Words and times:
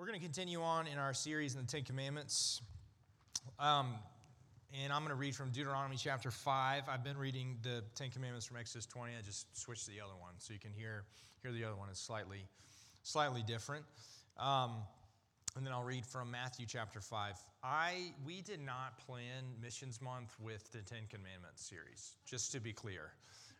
we're 0.00 0.06
going 0.06 0.18
to 0.18 0.24
continue 0.24 0.62
on 0.62 0.86
in 0.86 0.96
our 0.96 1.12
series 1.12 1.54
in 1.54 1.60
the 1.60 1.66
Ten 1.66 1.82
Commandments. 1.82 2.62
Um, 3.58 3.96
and 4.82 4.94
I'm 4.94 5.00
going 5.00 5.10
to 5.10 5.14
read 5.14 5.34
from 5.34 5.50
Deuteronomy 5.50 5.96
chapter 5.98 6.30
5. 6.30 6.84
I've 6.88 7.04
been 7.04 7.18
reading 7.18 7.58
the 7.60 7.84
Ten 7.94 8.08
Commandments 8.08 8.46
from 8.46 8.56
Exodus 8.56 8.86
20. 8.86 9.12
I 9.12 9.20
just 9.20 9.54
switched 9.54 9.84
to 9.84 9.90
the 9.90 10.00
other 10.00 10.14
one 10.18 10.30
so 10.38 10.54
you 10.54 10.58
can 10.58 10.72
hear, 10.72 11.04
hear 11.42 11.52
the 11.52 11.64
other 11.64 11.76
one 11.76 11.90
is 11.90 11.98
slightly, 11.98 12.46
slightly 13.02 13.42
different. 13.42 13.84
Um, 14.38 14.76
and 15.54 15.66
then 15.66 15.74
I'll 15.74 15.84
read 15.84 16.06
from 16.06 16.30
Matthew 16.30 16.64
chapter 16.66 17.02
5. 17.02 17.34
I, 17.62 18.14
we 18.24 18.40
did 18.40 18.64
not 18.64 18.98
plan 19.06 19.52
Missions 19.60 20.00
Month 20.00 20.34
with 20.40 20.72
the 20.72 20.78
Ten 20.78 21.02
Commandments 21.10 21.62
series, 21.68 22.16
just 22.24 22.52
to 22.52 22.60
be 22.60 22.72
clear. 22.72 23.12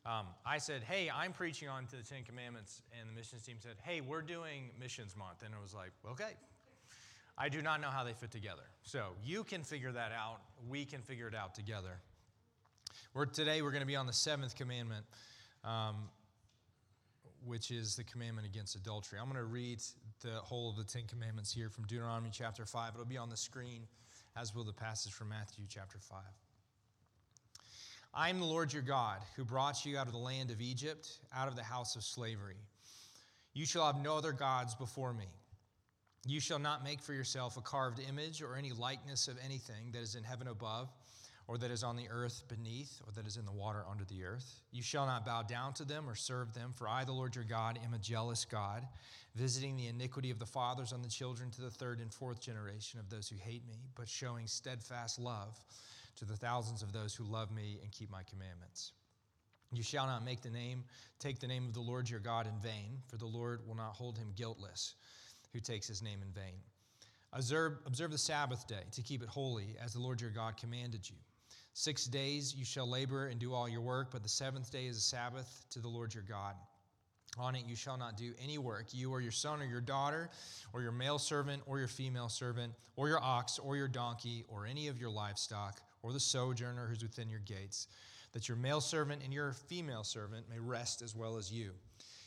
Um, 0.06 0.26
I 0.46 0.58
said, 0.58 0.82
hey, 0.82 1.10
I'm 1.14 1.32
preaching 1.32 1.68
on 1.68 1.86
to 1.86 1.96
the 1.96 2.02
Ten 2.02 2.24
Commandments, 2.24 2.80
and 2.98 3.08
the 3.08 3.12
missions 3.12 3.42
team 3.42 3.56
said, 3.60 3.74
hey, 3.82 4.00
we're 4.00 4.22
doing 4.22 4.70
Missions 4.80 5.14
Month. 5.16 5.42
And 5.44 5.52
it 5.52 5.60
was 5.62 5.74
like, 5.74 5.92
okay. 6.10 6.36
I 7.36 7.48
do 7.48 7.62
not 7.62 7.80
know 7.80 7.88
how 7.88 8.04
they 8.04 8.12
fit 8.12 8.30
together. 8.30 8.62
So 8.82 9.08
you 9.24 9.44
can 9.44 9.62
figure 9.62 9.92
that 9.92 10.12
out. 10.12 10.40
We 10.68 10.84
can 10.84 11.00
figure 11.00 11.26
it 11.26 11.34
out 11.34 11.54
together. 11.54 12.00
We're, 13.14 13.26
today 13.26 13.62
we're 13.62 13.70
going 13.70 13.82
to 13.82 13.86
be 13.86 13.96
on 13.96 14.06
the 14.06 14.12
seventh 14.12 14.54
commandment, 14.56 15.04
um, 15.64 15.96
which 17.46 17.70
is 17.70 17.96
the 17.96 18.04
commandment 18.04 18.46
against 18.46 18.76
adultery. 18.76 19.18
I'm 19.18 19.24
going 19.24 19.36
to 19.36 19.44
read 19.44 19.80
the 20.22 20.32
whole 20.40 20.70
of 20.70 20.76
the 20.76 20.84
Ten 20.84 21.06
Commandments 21.06 21.52
here 21.52 21.70
from 21.70 21.84
Deuteronomy 21.84 22.30
chapter 22.30 22.66
5. 22.66 22.92
It'll 22.94 23.06
be 23.06 23.16
on 23.16 23.30
the 23.30 23.36
screen, 23.36 23.86
as 24.36 24.54
will 24.54 24.64
the 24.64 24.72
passage 24.72 25.12
from 25.12 25.30
Matthew 25.30 25.64
chapter 25.68 25.98
5. 25.98 26.18
I 28.12 28.28
am 28.28 28.40
the 28.40 28.46
Lord 28.46 28.72
your 28.72 28.82
God, 28.82 29.18
who 29.36 29.44
brought 29.44 29.86
you 29.86 29.96
out 29.96 30.08
of 30.08 30.12
the 30.12 30.18
land 30.18 30.50
of 30.50 30.60
Egypt, 30.60 31.08
out 31.32 31.46
of 31.46 31.54
the 31.54 31.62
house 31.62 31.94
of 31.94 32.02
slavery. 32.02 32.56
You 33.54 33.64
shall 33.64 33.86
have 33.86 34.02
no 34.02 34.16
other 34.16 34.32
gods 34.32 34.74
before 34.74 35.12
me. 35.12 35.26
You 36.26 36.40
shall 36.40 36.58
not 36.58 36.82
make 36.82 37.00
for 37.00 37.14
yourself 37.14 37.56
a 37.56 37.60
carved 37.60 38.00
image 38.00 38.42
or 38.42 38.56
any 38.56 38.72
likeness 38.72 39.28
of 39.28 39.38
anything 39.44 39.92
that 39.92 40.02
is 40.02 40.16
in 40.16 40.24
heaven 40.24 40.48
above, 40.48 40.88
or 41.46 41.56
that 41.58 41.70
is 41.70 41.84
on 41.84 41.96
the 41.96 42.08
earth 42.10 42.42
beneath, 42.48 43.00
or 43.06 43.12
that 43.12 43.28
is 43.28 43.36
in 43.36 43.46
the 43.46 43.52
water 43.52 43.84
under 43.88 44.04
the 44.04 44.24
earth. 44.24 44.60
You 44.72 44.82
shall 44.82 45.06
not 45.06 45.24
bow 45.24 45.42
down 45.42 45.72
to 45.74 45.84
them 45.84 46.08
or 46.08 46.16
serve 46.16 46.52
them, 46.52 46.72
for 46.74 46.88
I, 46.88 47.04
the 47.04 47.12
Lord 47.12 47.36
your 47.36 47.44
God, 47.44 47.78
am 47.84 47.94
a 47.94 47.98
jealous 47.98 48.44
God, 48.44 48.86
visiting 49.36 49.76
the 49.76 49.86
iniquity 49.86 50.30
of 50.30 50.40
the 50.40 50.46
fathers 50.46 50.92
on 50.92 51.02
the 51.02 51.08
children 51.08 51.50
to 51.52 51.62
the 51.62 51.70
third 51.70 52.00
and 52.00 52.12
fourth 52.12 52.40
generation 52.40 52.98
of 52.98 53.08
those 53.08 53.28
who 53.28 53.36
hate 53.36 53.66
me, 53.68 53.88
but 53.94 54.08
showing 54.08 54.48
steadfast 54.48 55.18
love 55.20 55.58
to 56.20 56.26
the 56.26 56.36
thousands 56.36 56.82
of 56.82 56.92
those 56.92 57.14
who 57.14 57.24
love 57.24 57.50
me 57.50 57.80
and 57.82 57.90
keep 57.90 58.10
my 58.10 58.22
commandments. 58.22 58.92
You 59.72 59.82
shall 59.82 60.06
not 60.06 60.24
make 60.24 60.42
the 60.42 60.50
name, 60.50 60.84
take 61.18 61.40
the 61.40 61.46
name 61.46 61.64
of 61.66 61.72
the 61.72 61.80
Lord 61.80 62.10
your 62.10 62.20
God 62.20 62.46
in 62.46 62.58
vain, 62.60 62.98
for 63.08 63.16
the 63.16 63.26
Lord 63.26 63.66
will 63.66 63.74
not 63.74 63.94
hold 63.94 64.18
him 64.18 64.32
guiltless 64.36 64.94
who 65.52 65.60
takes 65.60 65.88
his 65.88 66.02
name 66.02 66.20
in 66.22 66.30
vain. 66.32 66.60
Observe, 67.32 67.78
observe 67.86 68.10
the 68.10 68.18
Sabbath 68.18 68.66
day 68.66 68.82
to 68.92 69.02
keep 69.02 69.22
it 69.22 69.28
holy, 69.28 69.76
as 69.82 69.94
the 69.94 70.00
Lord 70.00 70.20
your 70.20 70.30
God 70.30 70.56
commanded 70.58 71.08
you. 71.08 71.16
Six 71.72 72.04
days 72.04 72.54
you 72.54 72.66
shall 72.66 72.88
labor 72.88 73.28
and 73.28 73.40
do 73.40 73.54
all 73.54 73.68
your 73.68 73.80
work, 73.80 74.10
but 74.10 74.22
the 74.22 74.28
seventh 74.28 74.70
day 74.70 74.86
is 74.86 74.98
a 74.98 75.00
Sabbath 75.00 75.64
to 75.70 75.78
the 75.78 75.88
Lord 75.88 76.12
your 76.12 76.24
God. 76.24 76.54
On 77.38 77.54
it 77.54 77.64
you 77.66 77.76
shall 77.76 77.96
not 77.96 78.18
do 78.18 78.34
any 78.42 78.58
work, 78.58 78.88
you 78.92 79.10
or 79.10 79.20
your 79.20 79.32
son 79.32 79.62
or 79.62 79.64
your 79.64 79.80
daughter, 79.80 80.28
or 80.74 80.82
your 80.82 80.92
male 80.92 81.18
servant 81.18 81.62
or 81.64 81.78
your 81.78 81.88
female 81.88 82.28
servant, 82.28 82.74
or 82.96 83.08
your 83.08 83.22
ox 83.22 83.58
or 83.58 83.76
your 83.76 83.88
donkey, 83.88 84.44
or 84.48 84.66
any 84.66 84.88
of 84.88 85.00
your 85.00 85.10
livestock, 85.10 85.80
or 86.02 86.12
the 86.12 86.20
sojourner 86.20 86.86
who's 86.86 87.02
within 87.02 87.28
your 87.28 87.40
gates, 87.40 87.86
that 88.32 88.48
your 88.48 88.56
male 88.56 88.80
servant 88.80 89.22
and 89.24 89.32
your 89.32 89.52
female 89.52 90.04
servant 90.04 90.48
may 90.48 90.58
rest 90.58 91.02
as 91.02 91.14
well 91.14 91.36
as 91.36 91.52
you. 91.52 91.72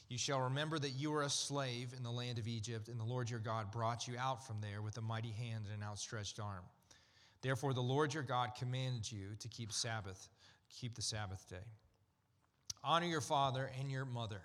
You 0.09 0.17
shall 0.17 0.41
remember 0.41 0.77
that 0.79 0.91
you 0.91 1.11
were 1.11 1.23
a 1.23 1.29
slave 1.29 1.93
in 1.95 2.03
the 2.03 2.11
land 2.11 2.37
of 2.37 2.47
Egypt, 2.47 2.87
and 2.87 2.99
the 2.99 3.05
Lord 3.05 3.29
your 3.29 3.39
God 3.39 3.71
brought 3.71 4.07
you 4.07 4.15
out 4.19 4.45
from 4.45 4.57
there 4.61 4.81
with 4.81 4.97
a 4.97 5.01
mighty 5.01 5.31
hand 5.31 5.65
and 5.65 5.81
an 5.81 5.87
outstretched 5.87 6.39
arm. 6.39 6.63
Therefore, 7.41 7.73
the 7.73 7.81
Lord 7.81 8.13
your 8.13 8.23
God 8.23 8.51
commanded 8.57 9.11
you 9.11 9.29
to 9.39 9.47
keep 9.47 9.71
Sabbath, 9.71 10.29
keep 10.69 10.95
the 10.95 11.01
Sabbath 11.01 11.49
day. 11.49 11.65
Honor 12.83 13.07
your 13.07 13.21
father 13.21 13.71
and 13.79 13.89
your 13.89 14.05
mother, 14.05 14.41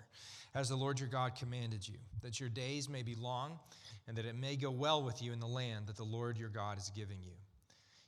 as 0.55 0.69
the 0.69 0.75
Lord 0.75 0.99
your 0.99 1.09
God 1.09 1.35
commanded 1.35 1.87
you, 1.87 1.95
that 2.21 2.39
your 2.39 2.49
days 2.49 2.89
may 2.89 3.03
be 3.03 3.15
long 3.15 3.59
and 4.07 4.17
that 4.17 4.25
it 4.25 4.35
may 4.35 4.55
go 4.55 4.71
well 4.71 5.03
with 5.03 5.21
you 5.21 5.33
in 5.33 5.39
the 5.39 5.47
land 5.47 5.87
that 5.87 5.97
the 5.97 6.03
Lord 6.03 6.37
your 6.37 6.49
God 6.49 6.77
is 6.77 6.91
giving 6.95 7.21
you. 7.21 7.33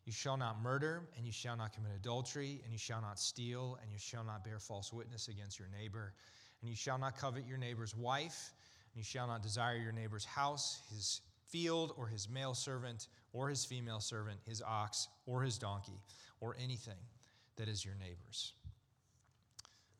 You 0.06 0.12
shall 0.12 0.38
not 0.38 0.62
murder, 0.62 1.04
and 1.16 1.26
you 1.26 1.32
shall 1.32 1.56
not 1.56 1.74
commit 1.74 1.92
adultery, 1.96 2.62
and 2.64 2.74
you 2.74 2.80
shall 2.80 3.02
not 3.02 3.20
steal, 3.20 3.78
and 3.82 3.92
you 3.92 4.00
shall 4.00 4.24
not 4.24 4.44
bear 4.44 4.60
false 4.60 4.92
witness 4.92 5.28
against 5.28 5.60
your 5.60 5.68
neighbor, 5.70 6.14
and 6.62 6.70
you 6.70 6.76
shall 6.76 6.98
not 6.98 7.18
covet 7.18 7.46
your 7.48 7.58
neighbor's 7.58 7.96
wife, 7.96 8.54
and 8.94 8.98
you 8.98 9.04
shall 9.04 9.28
not 9.28 9.44
desire 9.44 9.76
your 9.76 9.92
neighbor's 9.92 10.26
house, 10.26 10.82
his 10.90 11.22
field, 11.50 11.94
or 11.98 12.08
his 12.08 12.28
male 12.30 12.54
servant, 12.54 13.08
or 13.34 13.50
his 13.50 13.64
female 13.64 14.00
servant, 14.00 14.40
his 14.48 14.62
ox, 14.62 15.08
or 15.26 15.44
his 15.44 15.58
donkey, 15.58 16.00
or 16.40 16.56
anything 16.62 16.98
that 17.58 17.68
is 17.68 17.86
your 17.86 17.96
neighbor's. 17.96 18.54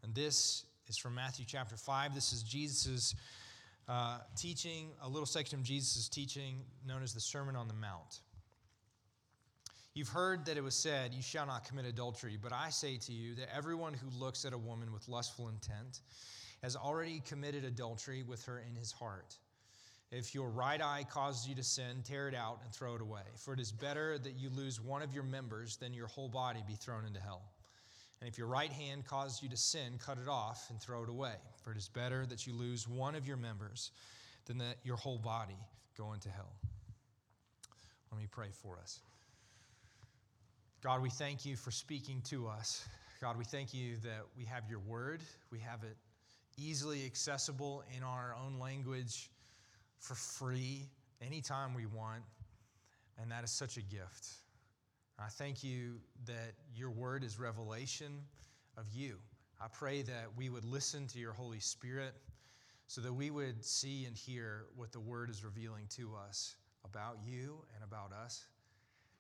And 0.04 0.16
this 0.16 0.66
is 0.88 0.98
from 0.98 1.14
Matthew 1.14 1.46
chapter 1.48 1.78
5. 1.78 2.16
This 2.16 2.34
is 2.34 2.42
Jesus' 2.42 3.14
uh, 3.88 4.20
teaching, 4.36 4.90
a 5.04 5.08
little 5.08 5.28
section 5.28 5.60
of 5.60 5.66
Jesus' 5.66 6.10
teaching 6.10 6.64
known 6.88 7.04
as 7.04 7.14
the 7.14 7.20
Sermon 7.20 7.56
on 7.56 7.68
the 7.68 7.74
Mount. 7.74 8.22
You've 9.94 10.10
heard 10.10 10.46
that 10.46 10.58
it 10.58 10.64
was 10.64 10.76
said, 10.76 11.14
You 11.14 11.22
shall 11.22 11.46
not 11.46 11.68
commit 11.68 11.86
adultery, 11.86 12.38
but 12.42 12.54
I 12.54 12.70
say 12.70 12.98
to 12.98 13.12
you 13.12 13.36
that 13.36 13.54
everyone 13.54 13.94
who 13.94 14.08
looks 14.18 14.46
at 14.46 14.54
a 14.54 14.58
woman 14.58 14.94
with 14.94 15.10
lustful 15.10 15.50
intent 15.50 16.00
has 16.64 16.78
already 16.78 17.22
committed 17.28 17.66
adultery 17.66 18.24
with 18.24 18.46
her 18.46 18.60
in 18.60 18.76
his 18.76 18.92
heart. 18.92 19.36
If 20.12 20.34
your 20.34 20.50
right 20.50 20.82
eye 20.82 21.06
causes 21.10 21.48
you 21.48 21.56
to 21.56 21.64
sin, 21.64 22.04
tear 22.04 22.30
it 22.30 22.36
out 22.36 22.60
and 22.64 22.74
throw 22.74 22.96
it 22.96 23.02
away. 23.02 23.22
For 23.38 23.54
it 23.54 23.60
is 23.60 23.72
better 23.72 24.18
that 24.20 24.38
you 24.38 24.50
lose 24.50 24.80
one 24.80 25.02
of 25.02 25.14
your 25.14 25.24
members 25.24 25.78
than 25.78 25.94
your 25.94 26.08
whole 26.08 26.30
body 26.30 26.62
be 26.68 26.76
thrown 26.76 27.06
into 27.06 27.20
hell. 27.20 27.42
And 28.20 28.30
if 28.30 28.38
your 28.38 28.48
right 28.48 28.72
hand 28.72 29.06
causes 29.06 29.42
you 29.42 29.50
to 29.50 29.58
sin, 29.58 30.00
cut 30.04 30.18
it 30.20 30.28
off 30.30 30.70
and 30.70 30.80
throw 30.80 31.04
it 31.04 31.10
away. 31.10 31.36
For 31.64 31.72
it 31.72 31.78
is 31.78 31.90
better 31.90 32.26
that 32.28 32.46
you 32.46 32.54
lose 32.54 32.88
one 32.88 33.16
of 33.16 33.26
your 33.26 33.38
members 33.38 33.92
than 34.46 34.58
that 34.60 34.78
your 34.84 34.98
whole 34.98 35.18
body 35.18 35.58
go 35.98 36.14
into 36.14 36.30
hell. 36.30 36.54
Let 38.12 38.20
me 38.22 38.28
pray 38.30 38.50
for 38.52 38.78
us. 38.78 39.00
God, 40.84 41.04
we 41.04 41.12
thank 41.12 41.46
you 41.46 41.56
for 41.56 41.70
speaking 41.70 42.24
to 42.24 42.48
us. 42.48 42.88
God, 43.22 43.38
we 43.38 43.44
thank 43.44 43.72
you 43.72 43.98
that 43.98 44.24
we 44.36 44.46
have 44.46 44.64
your 44.68 44.80
word. 44.80 45.22
We 45.52 45.60
have 45.60 45.84
it 45.84 45.96
easily 46.58 47.06
accessible 47.06 47.84
in 47.96 48.02
our 48.02 48.36
own 48.44 48.58
language 48.60 49.30
for 50.00 50.16
free 50.16 50.90
anytime 51.24 51.76
we 51.76 51.86
want. 51.86 52.24
And 53.22 53.30
that 53.30 53.44
is 53.44 53.52
such 53.52 53.78
a 53.78 53.84
gift. 53.84 54.28
I 55.20 55.28
thank 55.28 55.64
you 55.64 56.00
that 56.26 56.54
your 56.76 56.90
word 56.90 57.24
is 57.24 57.38
revelation 57.38 58.18
of 58.76 58.88
you. 58.92 59.18
I 59.64 59.68
pray 59.72 60.02
that 60.02 60.30
we 60.36 60.50
would 60.50 60.66
listen 60.66 61.06
to 61.10 61.20
your 61.20 61.34
Holy 61.34 61.60
Spirit 61.60 62.16
so 62.88 63.02
that 63.02 63.14
we 63.14 63.30
would 63.30 63.64
see 63.64 64.06
and 64.06 64.18
hear 64.18 64.66
what 64.76 64.92
the 64.92 65.00
word 65.00 65.30
is 65.30 65.44
revealing 65.44 65.86
to 65.92 66.16
us 66.28 66.56
about 66.84 67.20
you 67.24 67.60
and 67.76 67.84
about 67.84 68.14
us. 68.14 68.46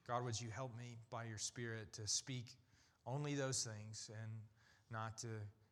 God, 0.07 0.23
would 0.25 0.39
you 0.39 0.49
help 0.49 0.75
me 0.77 0.97
by 1.09 1.25
your 1.25 1.37
Spirit 1.37 1.93
to 1.93 2.07
speak 2.07 2.45
only 3.05 3.35
those 3.35 3.63
things 3.63 4.09
and 4.21 4.31
not 4.91 5.17
to 5.19 5.27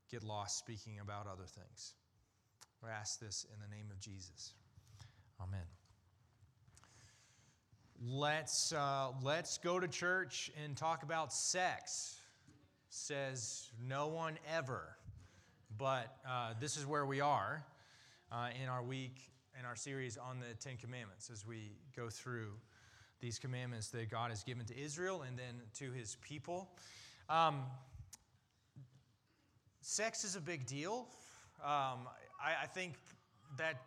get 0.10 0.24
lost 0.24 0.58
speaking 0.58 1.00
about 1.02 1.28
other 1.28 1.46
things? 1.46 1.96
We 2.84 2.90
ask 2.90 3.20
this 3.20 3.46
in 3.54 3.60
the 3.60 3.76
name 3.76 3.88
of 3.92 4.00
Jesus. 4.00 4.54
Amen 5.42 5.66
let's, 8.08 8.74
uh, 8.74 9.10
let's 9.22 9.58
go 9.58 9.80
to 9.80 9.88
church 9.88 10.52
and 10.64 10.76
talk 10.76 11.04
about 11.04 11.34
sex. 11.34 12.16
Says 12.90 13.70
no 13.88 14.08
one 14.08 14.38
ever. 14.52 14.96
But 15.78 16.16
uh, 16.28 16.54
this 16.60 16.78
is 16.78 16.86
where 16.86 17.06
we 17.06 17.22
are 17.22 17.64
uh, 18.32 18.50
in 18.62 18.68
our 18.68 18.84
week, 18.84 19.20
in 19.60 19.66
our 19.66 19.76
series 19.76 20.18
on 20.18 20.40
the 20.40 20.56
Ten 20.56 20.78
Commandments, 20.78 21.30
as 21.32 21.46
we 21.46 21.74
go 21.96 22.10
through 22.10 22.52
these 23.22 23.40
commandments 23.40 23.90
that 23.90 24.10
God 24.10 24.30
has 24.30 24.44
given 24.44 24.66
to 24.66 24.78
Israel 24.78 25.24
and 25.28 25.38
then 25.38 25.62
to 25.76 25.92
his 25.92 26.18
people. 26.22 26.70
Um, 27.30 27.64
sex 29.82 30.24
is 30.24 30.36
a 30.36 30.42
big 30.42 30.66
deal. 30.66 31.08
Um, 31.64 32.08
I, 32.42 32.64
I 32.64 32.66
think 32.68 32.94
that 33.58 33.82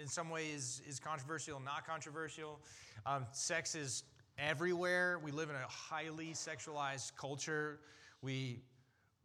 in 0.00 0.08
some 0.08 0.28
ways 0.28 0.82
is 0.88 0.98
controversial, 0.98 1.60
not 1.60 1.86
controversial. 1.86 2.60
Um, 3.06 3.26
sex 3.32 3.74
is 3.74 4.04
everywhere. 4.38 5.18
We 5.22 5.30
live 5.30 5.50
in 5.50 5.56
a 5.56 5.66
highly 5.68 6.32
sexualized 6.32 7.12
culture. 7.16 7.80
We, 8.22 8.62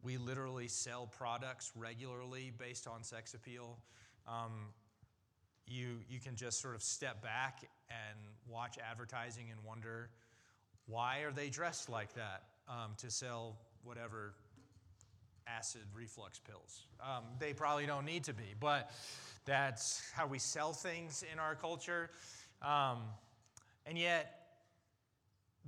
we 0.02 0.16
literally 0.16 0.68
sell 0.68 1.06
products 1.06 1.72
regularly 1.74 2.52
based 2.56 2.86
on 2.86 3.02
sex 3.02 3.34
appeal. 3.34 3.78
Um, 4.26 4.68
you, 5.70 5.98
you 6.08 6.20
can 6.20 6.36
just 6.36 6.60
sort 6.60 6.74
of 6.74 6.82
step 6.82 7.22
back 7.22 7.64
and 7.88 8.18
watch 8.48 8.76
advertising 8.90 9.46
and 9.50 9.58
wonder 9.64 10.10
why 10.86 11.20
are 11.20 11.32
they 11.32 11.48
dressed 11.48 11.88
like 11.88 12.12
that 12.14 12.42
um, 12.68 12.92
to 12.98 13.10
sell 13.10 13.56
whatever 13.84 14.34
acid 15.46 15.82
reflux 15.94 16.38
pills. 16.38 16.86
Um, 17.00 17.24
they 17.38 17.52
probably 17.52 17.86
don't 17.86 18.04
need 18.04 18.24
to 18.24 18.34
be, 18.34 18.54
but 18.58 18.90
that's 19.44 20.02
how 20.14 20.26
we 20.26 20.38
sell 20.38 20.72
things 20.72 21.24
in 21.32 21.38
our 21.38 21.54
culture. 21.54 22.10
Um, 22.62 22.98
and 23.86 23.96
yet, 23.96 24.36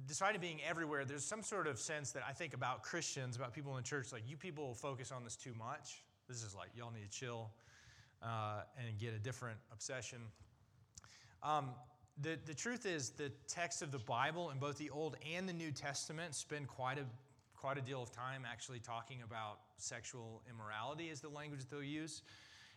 despite 0.07 0.35
it 0.35 0.41
being 0.41 0.61
everywhere, 0.69 1.05
there's 1.05 1.25
some 1.25 1.43
sort 1.43 1.67
of 1.67 1.79
sense 1.79 2.13
that 2.13 2.23
I 2.29 2.33
think 2.33 2.55
about 2.55 2.83
Christians, 2.83 3.37
about 3.37 3.53
people 3.53 3.73
in 3.77 3.83
the 3.83 3.89
church, 3.89 4.13
like 4.13 4.23
you 4.27 4.37
people 4.37 4.75
focus 4.75 5.13
on 5.13 5.25
this 5.25 5.37
too 5.37 5.55
much. 5.59 6.03
This 6.29 6.43
is 6.43 6.55
like, 6.55 6.71
y'all 6.77 6.93
need 6.93 7.11
to 7.11 7.19
chill 7.19 7.51
uh, 8.23 8.63
and 8.79 8.99
get 8.99 9.15
a 9.15 9.19
different 9.19 9.59
obsession. 9.73 10.19
Um, 11.43 11.71
the, 12.21 12.39
the 12.47 12.55
truth 12.55 12.87
is, 12.87 13.11
the 13.11 13.33
text 13.49 13.83
of 13.83 13.91
the 13.91 13.99
Bible 13.99 14.51
in 14.51 14.59
both 14.59 14.77
the 14.77 14.91
Old 14.91 15.17
and 15.35 15.49
the 15.49 15.53
New 15.53 15.71
Testament 15.71 16.35
spend 16.35 16.69
quite 16.69 16.99
a, 16.99 17.05
quite 17.57 17.79
a 17.79 17.81
deal 17.81 18.03
of 18.03 18.13
time 18.13 18.43
actually 18.51 18.79
talking 18.79 19.23
about 19.25 19.59
sexual 19.79 20.43
immorality, 20.49 21.09
is 21.09 21.21
the 21.21 21.29
language 21.29 21.61
that 21.61 21.71
they'll 21.71 21.83
use. 21.83 22.23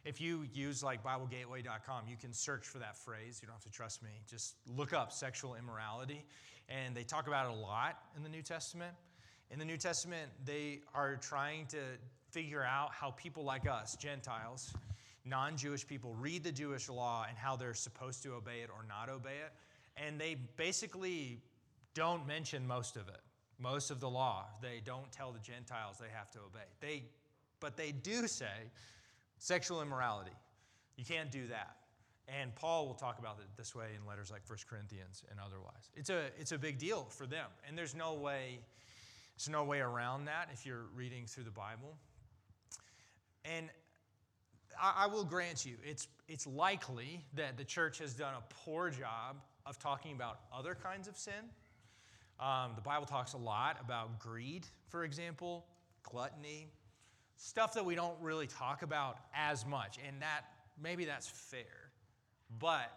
If 0.06 0.22
you 0.22 0.46
use 0.54 0.84
like 0.84 1.04
BibleGateway.com, 1.04 2.04
you 2.08 2.16
can 2.16 2.32
search 2.32 2.66
for 2.68 2.78
that 2.78 2.96
phrase. 2.96 3.40
You 3.42 3.48
don't 3.48 3.56
have 3.56 3.64
to 3.64 3.72
trust 3.72 4.04
me. 4.04 4.12
Just 4.30 4.56
look 4.68 4.94
up 4.94 5.12
sexual 5.12 5.56
immorality. 5.56 6.24
And 6.70 6.96
they 6.96 7.04
talk 7.04 7.28
about 7.28 7.48
it 7.48 7.58
a 7.58 7.60
lot 7.60 8.00
in 8.16 8.24
the 8.24 8.30
New 8.30 8.44
Testament. 8.44 8.94
In 9.52 9.60
the 9.60 9.66
New 9.66 9.78
Testament, 9.78 10.32
they 10.44 10.82
are 10.94 11.16
trying 11.18 11.66
to 11.68 11.78
figure 12.30 12.64
out 12.64 12.92
how 12.92 13.12
people 13.12 13.44
like 13.44 13.68
us, 13.68 13.96
Gentiles, 13.96 14.74
non 15.26 15.58
Jewish 15.58 15.86
people 15.86 16.14
read 16.14 16.44
the 16.44 16.52
Jewish 16.52 16.88
law 16.90 17.26
and 17.28 17.38
how 17.38 17.56
they're 17.56 17.74
supposed 17.74 18.24
to 18.24 18.34
obey 18.34 18.62
it 18.62 18.70
or 18.70 18.86
not 18.88 19.10
obey 19.10 19.38
it. 19.46 19.54
And 19.98 20.20
they 20.20 20.36
basically 20.58 21.42
don't 21.94 22.28
mention 22.28 22.68
most 22.68 22.96
of 22.96 23.08
it, 23.08 23.22
most 23.60 23.90
of 23.90 24.00
the 24.00 24.10
law. 24.10 24.46
They 24.62 24.82
don't 24.84 25.12
tell 25.12 25.32
the 25.32 25.40
Gentiles 25.40 25.98
they 26.00 26.14
have 26.14 26.30
to 26.32 26.40
obey. 26.40 26.66
They, 26.80 27.04
but 27.60 27.78
they 27.78 27.92
do 27.92 28.28
say 28.28 28.70
sexual 29.40 29.82
immorality. 29.82 30.34
You 30.98 31.06
can't 31.06 31.32
do 31.32 31.48
that. 31.48 31.78
And 32.28 32.54
Paul 32.56 32.88
will 32.88 32.96
talk 32.96 33.20
about 33.20 33.38
it 33.40 33.46
this 33.56 33.76
way 33.76 33.90
in 34.00 34.06
letters 34.08 34.32
like 34.32 34.42
1 34.48 34.58
Corinthians 34.68 35.24
and 35.30 35.40
otherwise. 35.40 35.92
It's 35.96 36.10
a, 36.10 36.26
it's 36.40 36.52
a 36.52 36.58
big 36.58 36.80
deal 36.80 37.06
for 37.10 37.28
them. 37.28 37.48
And 37.68 37.78
there's 37.78 37.94
no 37.94 38.16
way, 38.16 38.60
there's 39.38 39.50
no 39.50 39.64
way 39.64 39.80
around 39.80 40.26
that 40.26 40.50
if 40.52 40.66
you're 40.66 40.86
reading 40.96 41.26
through 41.28 41.44
the 41.44 41.52
Bible. 41.52 41.96
And 43.44 43.70
I, 44.82 45.08
will 45.08 45.24
grant 45.24 45.66
you, 45.66 45.76
it's, 45.84 46.08
it's 46.28 46.48
likely 46.48 47.24
that 47.36 47.58
the 47.58 47.64
church 47.64 48.00
has 48.00 48.14
done 48.14 48.34
a 48.34 48.44
poor 48.66 48.90
job 48.90 49.38
of 49.66 49.80
talking 49.80 50.14
about 50.14 50.40
other 50.54 50.76
kinds 50.76 51.08
of 51.08 51.18
sin. 51.18 51.34
Um, 52.40 52.72
the 52.76 52.82
Bible 52.82 53.06
talks 53.06 53.34
a 53.34 53.38
lot 53.38 53.78
about 53.82 54.20
greed, 54.20 54.66
for 54.90 55.04
example, 55.04 55.66
gluttony, 56.04 56.68
stuff 57.38 57.74
that 57.74 57.86
we 57.86 57.96
don't 57.96 58.20
really 58.22 58.48
talk 58.48 58.82
about 58.82 59.18
as 59.34 59.66
much. 59.66 59.98
And 60.06 60.22
that 60.22 60.42
maybe 60.82 61.06
that's 61.06 61.28
fair. 61.28 61.92
But 62.60 62.92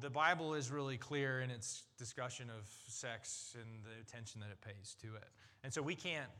the 0.00 0.10
Bible 0.10 0.54
is 0.54 0.70
really 0.70 0.96
clear 0.96 1.40
in 1.40 1.50
its 1.50 1.82
discussion 1.98 2.48
of 2.50 2.68
sex 2.88 3.56
and 3.60 3.82
the 3.84 4.00
attention 4.00 4.40
that 4.40 4.50
it 4.50 4.60
pays 4.60 4.94
to 5.02 5.08
it. 5.16 5.28
And 5.64 5.72
so 5.72 5.82
we 5.82 5.94
can't, 5.94 6.30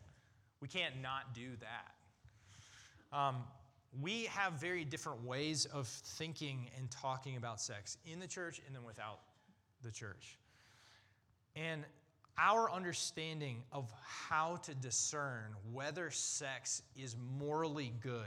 we 0.61 0.69
can't 0.69 1.00
not 1.03 1.35
do 1.35 1.50
that. 1.61 3.17
Um, 3.17 3.37
we 4.00 4.25
have 4.25 4.55
very 4.55 4.85
different 4.85 5.25
ways 5.25 5.64
of 5.67 5.87
thinking 5.87 6.70
and 6.76 6.90
talking 6.90 7.37
about 7.37 7.61
sex 7.61 7.96
in 8.05 8.20
the 8.20 8.26
church 8.26 8.61
and 8.67 8.75
then 8.75 8.85
without 8.85 9.20
the 9.82 9.90
church. 9.90 10.38
And 11.56 11.85
our 12.38 12.70
understanding 12.70 13.62
of 13.73 13.90
how 14.05 14.56
to 14.56 14.75
discern 14.75 15.55
whether 15.73 16.11
sex 16.11 16.82
is 16.96 17.17
morally 17.38 17.93
good 18.00 18.23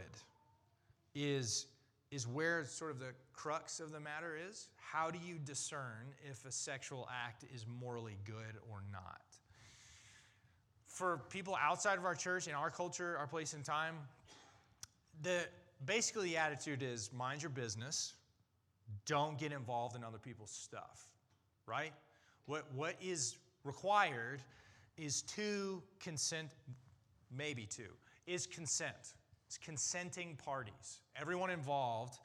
is, 1.16 1.68
is 2.12 2.28
where 2.28 2.66
sort 2.66 2.92
of 2.92 3.00
the 3.00 3.14
crux 3.34 3.80
of 3.80 3.92
the 3.92 4.00
matter 4.00 4.38
is. 4.50 4.68
How 4.76 5.10
do 5.12 5.20
you 5.26 5.36
discern 5.36 6.14
if 6.30 6.46
a 6.46 6.52
sexual 6.52 7.08
act 7.26 7.46
is 7.56 7.66
morally 7.80 8.18
good 8.26 8.60
or 8.70 8.84
not? 8.92 9.22
For 10.88 11.22
people 11.30 11.58
outside 11.62 11.98
of 11.98 12.04
our 12.04 12.16
church, 12.16 12.48
in 12.48 12.54
our 12.54 12.70
culture, 12.70 13.16
our 13.18 13.28
place 13.28 13.54
and 13.54 13.64
time, 13.64 13.96
the 15.22 15.42
basically 15.86 16.30
the 16.30 16.38
attitude 16.38 16.84
is 16.84 17.12
mind 17.14 17.42
your 17.42 17.50
business, 17.50 18.14
don't 19.06 19.38
get 19.38 19.52
involved 19.52 19.96
in 19.96 20.04
other 20.04 20.18
people's 20.18 20.52
stuff, 20.52 21.12
right? 21.66 21.94
What, 22.46 22.66
what 22.76 22.96
is 23.02 23.38
required 23.64 24.42
is 24.98 25.22
two 25.22 25.82
consent, 26.00 26.50
maybe 27.36 27.66
two, 27.66 27.94
is 28.28 28.46
consent. 28.46 29.14
It's 29.48 29.58
consenting 29.58 30.38
parties. 30.44 31.02
Everyone 31.20 31.50
involved, 31.50 32.20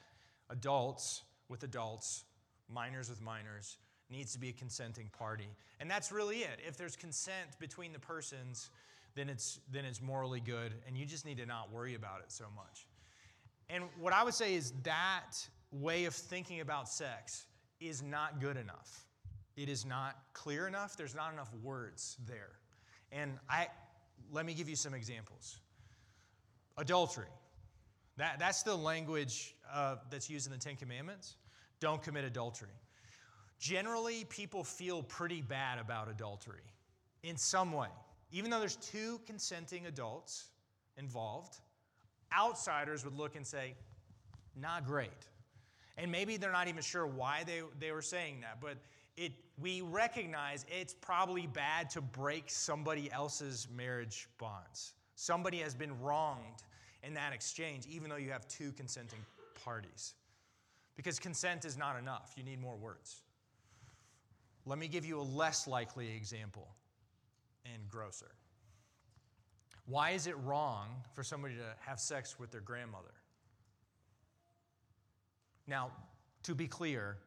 adults 0.50 1.22
with 1.48 1.62
adults, 1.62 2.24
minors 2.72 3.08
with 3.08 3.22
minors, 3.22 3.78
needs 4.10 4.32
to 4.32 4.38
be 4.38 4.50
a 4.50 4.52
consenting 4.52 5.10
party. 5.16 5.48
And 5.80 5.90
that's 5.90 6.12
really 6.12 6.38
it. 6.38 6.60
If 6.66 6.76
there's 6.76 6.96
consent 6.96 7.58
between 7.58 7.92
the 7.92 7.98
persons, 7.98 8.70
then 9.16 9.28
it's, 9.28 9.58
then 9.72 9.84
it's 9.84 10.00
morally 10.00 10.40
good, 10.40 10.72
and 10.86 10.96
you 10.96 11.06
just 11.06 11.24
need 11.24 11.38
to 11.38 11.46
not 11.46 11.72
worry 11.72 11.94
about 11.94 12.20
it 12.20 12.30
so 12.30 12.44
much. 12.54 12.86
And 13.68 13.84
what 13.98 14.12
I 14.12 14.22
would 14.22 14.34
say 14.34 14.54
is 14.54 14.72
that 14.84 15.32
way 15.72 16.04
of 16.04 16.14
thinking 16.14 16.60
about 16.60 16.88
sex 16.88 17.46
is 17.80 18.02
not 18.02 18.40
good 18.40 18.56
enough. 18.56 19.06
It 19.56 19.68
is 19.68 19.84
not 19.84 20.16
clear 20.34 20.68
enough. 20.68 20.96
There's 20.96 21.14
not 21.14 21.32
enough 21.32 21.50
words 21.62 22.18
there. 22.26 22.52
And 23.10 23.38
I, 23.48 23.68
let 24.30 24.44
me 24.46 24.54
give 24.54 24.68
you 24.68 24.76
some 24.76 24.94
examples. 24.94 25.58
Adultery. 26.76 27.26
That, 28.18 28.38
that's 28.38 28.62
the 28.62 28.76
language 28.76 29.56
uh, 29.72 29.96
that's 30.10 30.28
used 30.30 30.46
in 30.46 30.52
the 30.52 30.58
Ten 30.58 30.76
Commandments. 30.76 31.36
Don't 31.80 32.02
commit 32.02 32.24
adultery. 32.24 32.68
Generally, 33.58 34.26
people 34.28 34.62
feel 34.62 35.02
pretty 35.02 35.40
bad 35.40 35.78
about 35.78 36.10
adultery 36.10 36.62
in 37.22 37.36
some 37.36 37.72
way. 37.72 37.88
Even 38.32 38.50
though 38.50 38.60
there's 38.60 38.76
two 38.76 39.20
consenting 39.26 39.86
adults 39.86 40.46
involved, 40.96 41.58
outsiders 42.36 43.04
would 43.04 43.14
look 43.14 43.36
and 43.36 43.46
say, 43.46 43.74
not 44.60 44.86
great. 44.86 45.10
And 45.96 46.10
maybe 46.10 46.36
they're 46.36 46.52
not 46.52 46.68
even 46.68 46.82
sure 46.82 47.06
why 47.06 47.44
they, 47.46 47.62
they 47.78 47.92
were 47.92 48.02
saying 48.02 48.40
that, 48.42 48.60
but 48.60 48.76
it, 49.16 49.32
we 49.58 49.80
recognize 49.80 50.66
it's 50.68 50.94
probably 50.94 51.46
bad 51.46 51.88
to 51.90 52.00
break 52.00 52.44
somebody 52.48 53.10
else's 53.10 53.66
marriage 53.74 54.28
bonds. 54.38 54.92
Somebody 55.14 55.58
has 55.58 55.74
been 55.74 55.98
wronged 56.00 56.64
in 57.02 57.14
that 57.14 57.32
exchange, 57.32 57.86
even 57.86 58.10
though 58.10 58.16
you 58.16 58.30
have 58.30 58.46
two 58.48 58.72
consenting 58.72 59.20
parties. 59.64 60.14
Because 60.96 61.18
consent 61.18 61.64
is 61.64 61.76
not 61.76 61.98
enough, 61.98 62.34
you 62.36 62.42
need 62.42 62.60
more 62.60 62.76
words. 62.76 63.22
Let 64.66 64.78
me 64.78 64.88
give 64.88 65.06
you 65.06 65.20
a 65.20 65.22
less 65.22 65.66
likely 65.66 66.14
example 66.14 66.68
and 67.74 67.88
grosser. 67.88 68.30
Why 69.86 70.10
is 70.10 70.26
it 70.26 70.36
wrong 70.38 70.88
for 71.14 71.22
somebody 71.22 71.54
to 71.54 71.74
have 71.86 72.00
sex 72.00 72.38
with 72.38 72.50
their 72.50 72.60
grandmother? 72.60 73.14
Now, 75.66 75.90
to 76.44 76.54
be 76.54 76.66
clear, 76.66 77.18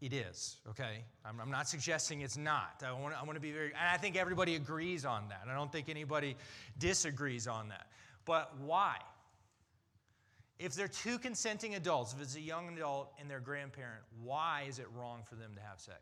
it 0.00 0.12
is, 0.12 0.56
okay? 0.70 1.04
I'm, 1.24 1.40
I'm, 1.40 1.50
not 1.50 1.68
suggesting 1.68 2.20
it's 2.20 2.36
not. 2.36 2.82
I 2.86 2.92
want, 2.92 3.14
I 3.20 3.24
want 3.24 3.34
to 3.34 3.40
be 3.40 3.50
very, 3.50 3.68
and 3.68 3.88
I 3.92 3.96
think 3.96 4.16
everybody 4.16 4.54
agrees 4.54 5.04
on 5.04 5.28
that. 5.28 5.42
I 5.50 5.54
don't 5.54 5.72
think 5.72 5.88
anybody 5.88 6.36
disagrees 6.78 7.46
on 7.46 7.68
that. 7.68 7.88
But 8.24 8.52
why? 8.60 8.96
If 10.58 10.74
they're 10.74 10.88
two 10.88 11.18
consenting 11.18 11.74
adults, 11.74 12.14
if 12.14 12.20
it's 12.20 12.36
a 12.36 12.40
young 12.40 12.76
adult 12.76 13.12
and 13.20 13.30
their 13.30 13.40
grandparent, 13.40 14.02
why 14.22 14.64
is 14.68 14.78
it 14.78 14.86
wrong 14.94 15.22
for 15.24 15.34
them 15.34 15.52
to 15.54 15.60
have 15.60 15.80
sex? 15.80 15.98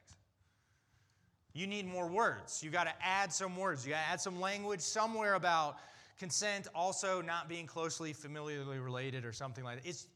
You 1.56 1.66
need 1.66 1.86
more 1.86 2.06
words. 2.06 2.62
You 2.62 2.70
got 2.70 2.84
to 2.84 2.92
add 3.02 3.32
some 3.32 3.56
words. 3.56 3.86
You 3.86 3.92
got 3.92 4.02
to 4.02 4.12
add 4.12 4.20
some 4.20 4.38
language 4.42 4.82
somewhere 4.82 5.34
about 5.34 5.78
consent 6.18 6.68
also 6.75 7.22
not 7.22 7.48
being 7.48 7.66
closely 7.66 8.12
familiarly 8.12 8.78
related 8.78 9.25
or 9.25 9.32
something 9.32 9.64
like 9.64 9.82
that. 9.82 9.88
It's, 9.88 10.06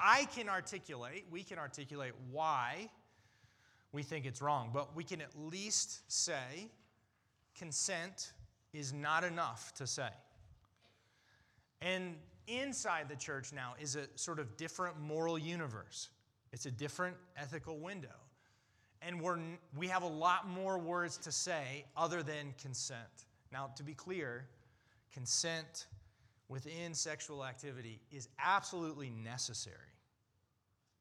I 0.00 0.24
can 0.34 0.48
articulate, 0.48 1.26
we 1.30 1.42
can 1.42 1.58
articulate 1.58 2.12
why 2.30 2.88
we 3.92 4.02
think 4.02 4.24
it's 4.24 4.40
wrong, 4.40 4.70
but 4.72 4.96
we 4.96 5.04
can 5.04 5.20
at 5.20 5.30
least 5.38 6.00
say 6.10 6.70
consent 7.54 8.32
is 8.72 8.94
not 8.94 9.22
enough 9.22 9.74
to 9.74 9.86
say. 9.86 10.08
And 11.82 12.14
inside 12.46 13.10
the 13.10 13.16
church 13.16 13.52
now 13.52 13.74
is 13.78 13.96
a 13.96 14.06
sort 14.14 14.38
of 14.38 14.56
different 14.56 14.98
moral 14.98 15.38
universe. 15.38 16.08
It's 16.52 16.64
a 16.64 16.70
different 16.70 17.16
ethical 17.36 17.78
window. 17.78 18.16
And 19.06 19.20
we're, 19.20 19.38
we 19.76 19.86
have 19.86 20.02
a 20.02 20.08
lot 20.08 20.48
more 20.48 20.78
words 20.78 21.16
to 21.18 21.32
say 21.32 21.84
other 21.96 22.24
than 22.24 22.54
consent. 22.60 22.98
Now, 23.52 23.70
to 23.76 23.84
be 23.84 23.94
clear, 23.94 24.46
consent 25.14 25.86
within 26.48 26.92
sexual 26.92 27.44
activity 27.44 28.00
is 28.10 28.28
absolutely 28.44 29.10
necessary. 29.10 29.76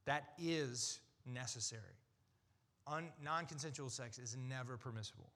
That 0.05 0.33
is 0.37 0.99
necessary. 1.25 1.81
Non 2.87 3.45
consensual 3.47 3.89
sex 3.89 4.19
is 4.19 4.37
never 4.47 4.77
permissible. 4.77 5.31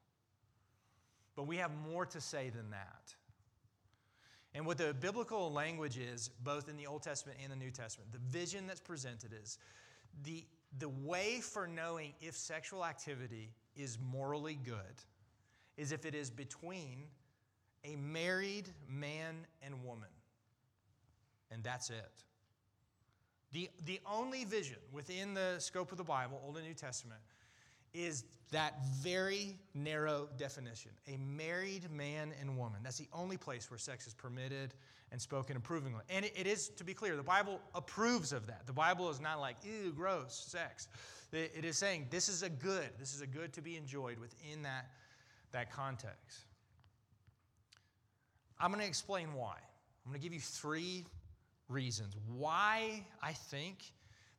But 1.36 1.48
we 1.48 1.58
have 1.58 1.72
more 1.92 2.06
to 2.06 2.22
say 2.22 2.52
than 2.52 2.70
that. 2.70 3.16
And 4.54 4.66
what 4.66 4.78
the 4.78 4.94
biblical 4.94 5.52
language 5.52 5.98
is, 5.98 6.30
both 6.44 6.70
in 6.70 6.78
the 6.78 6.86
Old 6.86 7.02
Testament 7.02 7.40
and 7.42 7.52
the 7.52 7.56
New 7.56 7.72
Testament, 7.72 8.12
the 8.12 8.20
vision 8.38 8.68
that's 8.68 8.80
presented 8.80 9.32
is 9.34 9.58
the 10.24 10.44
the 10.78 10.90
way 10.90 11.42
for 11.42 11.68
knowing 11.68 12.14
if 12.22 12.36
sexual 12.36 12.86
activity 12.86 13.54
is 13.76 13.98
morally 14.00 14.60
good 14.64 15.04
is 15.78 15.92
if 15.92 16.06
it 16.06 16.14
is 16.14 16.30
between 16.30 17.06
a 17.84 17.96
married 17.96 18.70
man 18.88 19.48
and 19.62 19.84
woman. 19.84 20.10
And 21.52 21.64
that's 21.64 21.90
it. 21.90 22.24
The, 23.52 23.70
the 23.86 24.00
only 24.06 24.46
vision 24.46 24.78
within 24.92 25.34
the 25.34 25.56
scope 25.58 25.92
of 25.92 25.98
the 25.98 26.04
Bible, 26.04 26.40
Old 26.46 26.58
and 26.58 26.68
New 26.68 26.74
Testament, 26.74 27.22
is 27.94 28.26
that 28.52 28.84
very 29.02 29.58
narrow 29.74 30.28
definition 30.38 30.92
a 31.08 31.18
married 31.18 31.90
man 31.92 32.34
and 32.40 32.58
woman. 32.58 32.82
That's 32.84 32.98
the 32.98 33.08
only 33.14 33.38
place 33.38 33.72
where 33.72 33.78
sex 33.78 34.06
is 34.06 34.14
permitted 34.14 34.74
and 35.12 35.22
spoken 35.22 35.58
approvingly. 35.58 36.01
And 36.10 36.25
it, 36.25 36.34
it 36.36 36.48
is, 36.48 36.70
to 36.70 36.84
be 36.84 36.94
clear, 36.94 37.16
the 37.16 37.24
Bible 37.24 37.60
approves 37.74 38.32
of 38.32 38.48
that. 38.48 38.68
The 38.68 38.74
Bible 38.74 39.10
is 39.10 39.20
not 39.20 39.39
like, 39.39 39.58
ew, 39.63 39.92
gross, 39.92 40.46
sex. 40.48 40.88
It, 41.32 41.51
it 41.56 41.66
is 41.66 41.78
saying 41.78 42.08
this 42.10 42.30
is 42.30 42.44
a 42.44 42.50
good, 42.50 42.89
this 43.00 43.13
is 43.13 43.22
a 43.22 43.28
good 43.28 43.54
to 43.54 43.62
be 43.62 43.75
enjoyed 43.75 44.20
within 44.20 44.63
that, 44.63 44.88
that 45.51 45.72
context. 45.72 46.46
I'm 48.60 48.72
going 48.72 48.82
to 48.82 48.88
explain 48.88 49.34
why. 49.34 49.56
I'm 50.06 50.12
going 50.12 50.20
to 50.20 50.24
give 50.24 50.34
you 50.34 50.39
three 50.39 51.06
reasons 51.70 52.16
why 52.28 53.06
I 53.22 53.34
think 53.34 53.94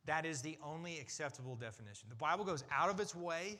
that 0.07 0.27
is 0.27 0.43
the 0.43 0.59
only 0.65 0.99
acceptable 0.99 1.57
definition. 1.57 2.09
The 2.09 2.17
Bible 2.17 2.45
goes 2.45 2.65
out 2.71 2.91
of 2.91 3.01
its 3.01 3.15
way 3.15 3.59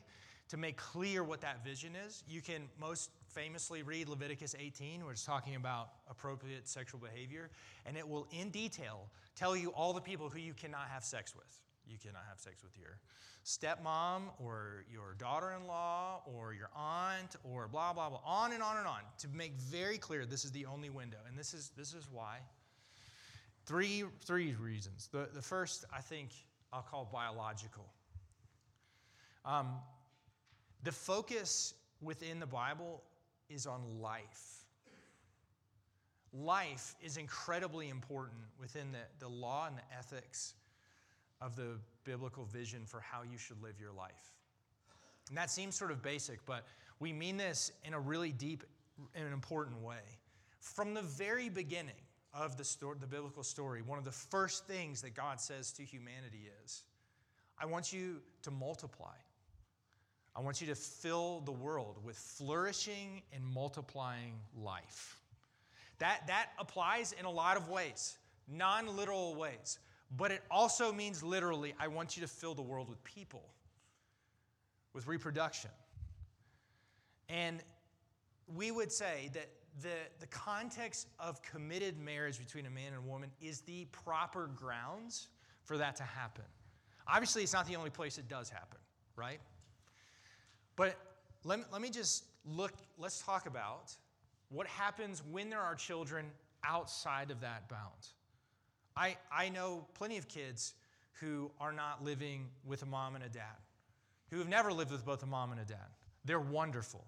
to 0.49 0.57
make 0.57 0.77
clear 0.77 1.23
what 1.23 1.41
that 1.43 1.65
vision 1.65 1.93
is. 2.07 2.25
You 2.29 2.41
can 2.41 2.63
most 2.79 3.11
famously 3.31 3.83
read 3.83 4.09
Leviticus 4.09 4.55
18, 4.59 5.03
where 5.03 5.13
it's 5.13 5.25
talking 5.25 5.55
about 5.55 5.91
appropriate 6.09 6.69
sexual 6.69 7.01
behavior, 7.01 7.51
and 7.87 7.97
it 7.97 8.07
will, 8.07 8.27
in 8.31 8.51
detail, 8.51 9.09
tell 9.37 9.57
you 9.57 9.71
all 9.71 9.93
the 9.93 10.01
people 10.01 10.29
who 10.29 10.39
you 10.39 10.53
cannot 10.53 10.89
have 10.93 11.05
sex 11.05 11.35
with. 11.35 11.61
You 11.87 11.99
cannot 11.99 12.23
have 12.29 12.39
sex 12.39 12.63
with 12.63 12.79
your 12.79 12.99
stepmom 13.45 14.23
or 14.39 14.85
your 14.93 15.15
daughter 15.15 15.53
in 15.59 15.67
law 15.67 16.21
or 16.27 16.53
your 16.53 16.69
aunt 16.77 17.37
or 17.43 17.69
blah, 17.69 17.93
blah, 17.93 18.09
blah, 18.09 18.21
on 18.25 18.53
and 18.53 18.63
on 18.63 18.77
and 18.77 18.87
on 18.87 19.01
to 19.19 19.29
make 19.29 19.55
very 19.55 19.99
clear 19.99 20.27
this 20.27 20.45
is 20.45 20.53
the 20.53 20.67
only 20.67 20.91
window. 20.91 21.17
And 21.27 21.39
this 21.39 21.55
is, 21.55 21.73
this 21.77 21.95
is 21.95 22.07
why. 22.13 22.39
Three, 23.67 24.05
three 24.25 24.55
reasons. 24.55 25.09
The, 25.13 25.29
the 25.33 25.43
first, 25.43 25.85
I 25.95 26.01
think, 26.01 26.31
I'll 26.73 26.83
call 26.83 27.09
biological. 27.13 27.87
Um, 29.45 29.69
the 30.83 30.93
focus 30.93 31.75
within 32.01 32.41
the 32.41 32.47
Bible 32.47 33.03
is 33.51 33.67
on 33.67 33.83
life. 34.01 34.65
Life 36.33 36.95
is 37.03 37.17
incredibly 37.17 37.89
important 37.89 38.41
within 38.59 38.93
the, 38.93 38.99
the 39.19 39.29
law 39.29 39.67
and 39.67 39.77
the 39.77 39.99
ethics 39.99 40.55
of 41.41 41.57
the 41.57 41.79
biblical 42.05 42.45
vision 42.45 42.83
for 42.87 43.01
how 43.01 43.23
you 43.23 43.37
should 43.37 43.61
live 43.63 43.81
your 43.81 43.93
life. 43.93 44.33
And 45.29 45.37
that 45.37 45.51
seems 45.51 45.75
sort 45.75 45.91
of 45.91 46.03
basic, 46.03 46.45
but 46.47 46.67
we 47.01 47.13
mean 47.13 47.37
this 47.37 47.73
in 47.85 47.95
a 47.95 48.01
really 48.01 48.33
deep 48.33 48.65
and 49.15 49.33
important 49.33 49.81
way. 49.83 50.19
From 50.61 50.95
the 50.95 51.03
very 51.03 51.49
beginning 51.49 51.95
of 52.35 52.57
the, 52.57 52.65
story, 52.65 52.97
the 53.01 53.07
biblical 53.07 53.43
story, 53.43 53.83
one 53.83 53.99
of 53.99 54.05
the 54.05 54.13
first 54.13 54.67
things 54.67 55.03
that 55.03 55.15
God 55.15 55.41
says 55.41 55.73
to 55.73 55.83
humanity 55.83 56.51
is, 56.65 56.85
I 57.59 57.67
want 57.67 57.93
you 57.93 58.21
to 58.43 58.51
multiply. 58.51 59.15
I 60.35 60.41
want 60.41 60.61
you 60.61 60.67
to 60.69 60.75
fill 60.75 61.41
the 61.41 61.53
world 61.53 61.99
with 62.05 62.17
flourishing 62.17 63.23
and 63.33 63.45
multiplying 63.45 64.35
life. 64.57 65.19
That, 65.99 66.27
that 66.29 66.51
applies 66.59 67.13
in 67.13 67.25
a 67.25 67.31
lot 67.31 67.57
of 67.57 67.69
ways, 67.69 68.17
non 68.49 68.97
literal 68.97 69.35
ways. 69.35 69.79
But 70.17 70.31
it 70.31 70.43
also 70.51 70.93
means 70.93 71.23
literally, 71.23 71.75
I 71.79 71.89
want 71.89 72.17
you 72.17 72.23
to 72.23 72.29
fill 72.29 72.55
the 72.55 72.63
world 72.63 72.89
with 72.89 73.03
people, 73.05 73.45
with 74.93 75.07
reproduction. 75.07 75.71
And 77.29 77.63
we 78.49 78.71
would 78.73 78.91
say 78.91 79.31
that 79.35 79.49
the, 79.83 79.95
the 80.19 80.27
context 80.27 81.07
of 81.21 81.41
committed 81.43 81.99
marriage 81.99 82.39
between 82.39 82.67
a 82.67 82.71
man 82.71 82.89
and 82.89 82.97
a 82.97 83.09
woman 83.09 83.31
is 83.41 83.61
the 83.61 83.87
proper 83.93 84.49
grounds 84.57 85.29
for 85.63 85.79
that 85.79 85.97
to 85.97 86.03
happen. 86.03 86.45
Obviously, 87.07 87.43
it's 87.43 87.53
not 87.53 87.67
the 87.67 87.77
only 87.77 87.91
place 87.91 88.19
it 88.19 88.29
does 88.29 88.49
happen, 88.49 88.79
right? 89.15 89.41
But 90.81 90.97
let 91.45 91.59
me, 91.59 91.65
let 91.71 91.83
me 91.83 91.91
just 91.91 92.25
look, 92.47 92.73
let's 92.97 93.21
talk 93.21 93.45
about 93.45 93.95
what 94.49 94.67
happens 94.67 95.23
when 95.31 95.51
there 95.51 95.61
are 95.61 95.75
children 95.75 96.25
outside 96.65 97.31
of 97.31 97.43
that 97.43 97.69
bounds. 97.69 98.15
I, 98.97 99.19
I 99.31 99.51
know 99.51 99.85
plenty 99.93 100.17
of 100.17 100.27
kids 100.27 100.73
who 101.21 101.51
are 101.61 101.75
not 101.75 102.03
living 102.03 102.47
with 102.65 102.83
a 102.83 102.87
mom 102.87 103.15
and 103.15 103.23
a 103.23 103.29
dad, 103.29 103.59
who 104.31 104.39
have 104.39 104.49
never 104.49 104.73
lived 104.73 104.91
with 104.91 105.05
both 105.05 105.23
a 105.23 105.27
mom 105.27 105.53
and 105.53 105.61
a 105.61 105.67
dad. 105.67 105.91
They're 106.25 106.41
wonderful. 106.41 107.05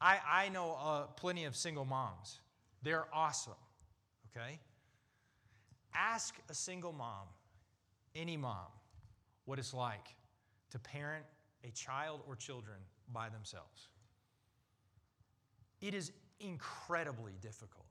I, 0.00 0.20
I 0.26 0.48
know 0.48 0.78
uh, 0.82 1.02
plenty 1.08 1.44
of 1.44 1.54
single 1.54 1.84
moms. 1.84 2.40
They're 2.82 3.04
awesome, 3.12 3.52
okay? 4.34 4.58
Ask 5.94 6.36
a 6.48 6.54
single 6.54 6.94
mom, 6.94 7.26
any 8.16 8.38
mom, 8.38 8.72
what 9.44 9.58
it's 9.58 9.74
like 9.74 10.16
to 10.70 10.78
parent 10.78 11.26
a 11.64 11.70
child 11.70 12.20
or 12.26 12.36
children 12.36 12.76
by 13.12 13.28
themselves. 13.28 13.88
It 15.80 15.94
is 15.94 16.12
incredibly 16.40 17.32
difficult. 17.40 17.86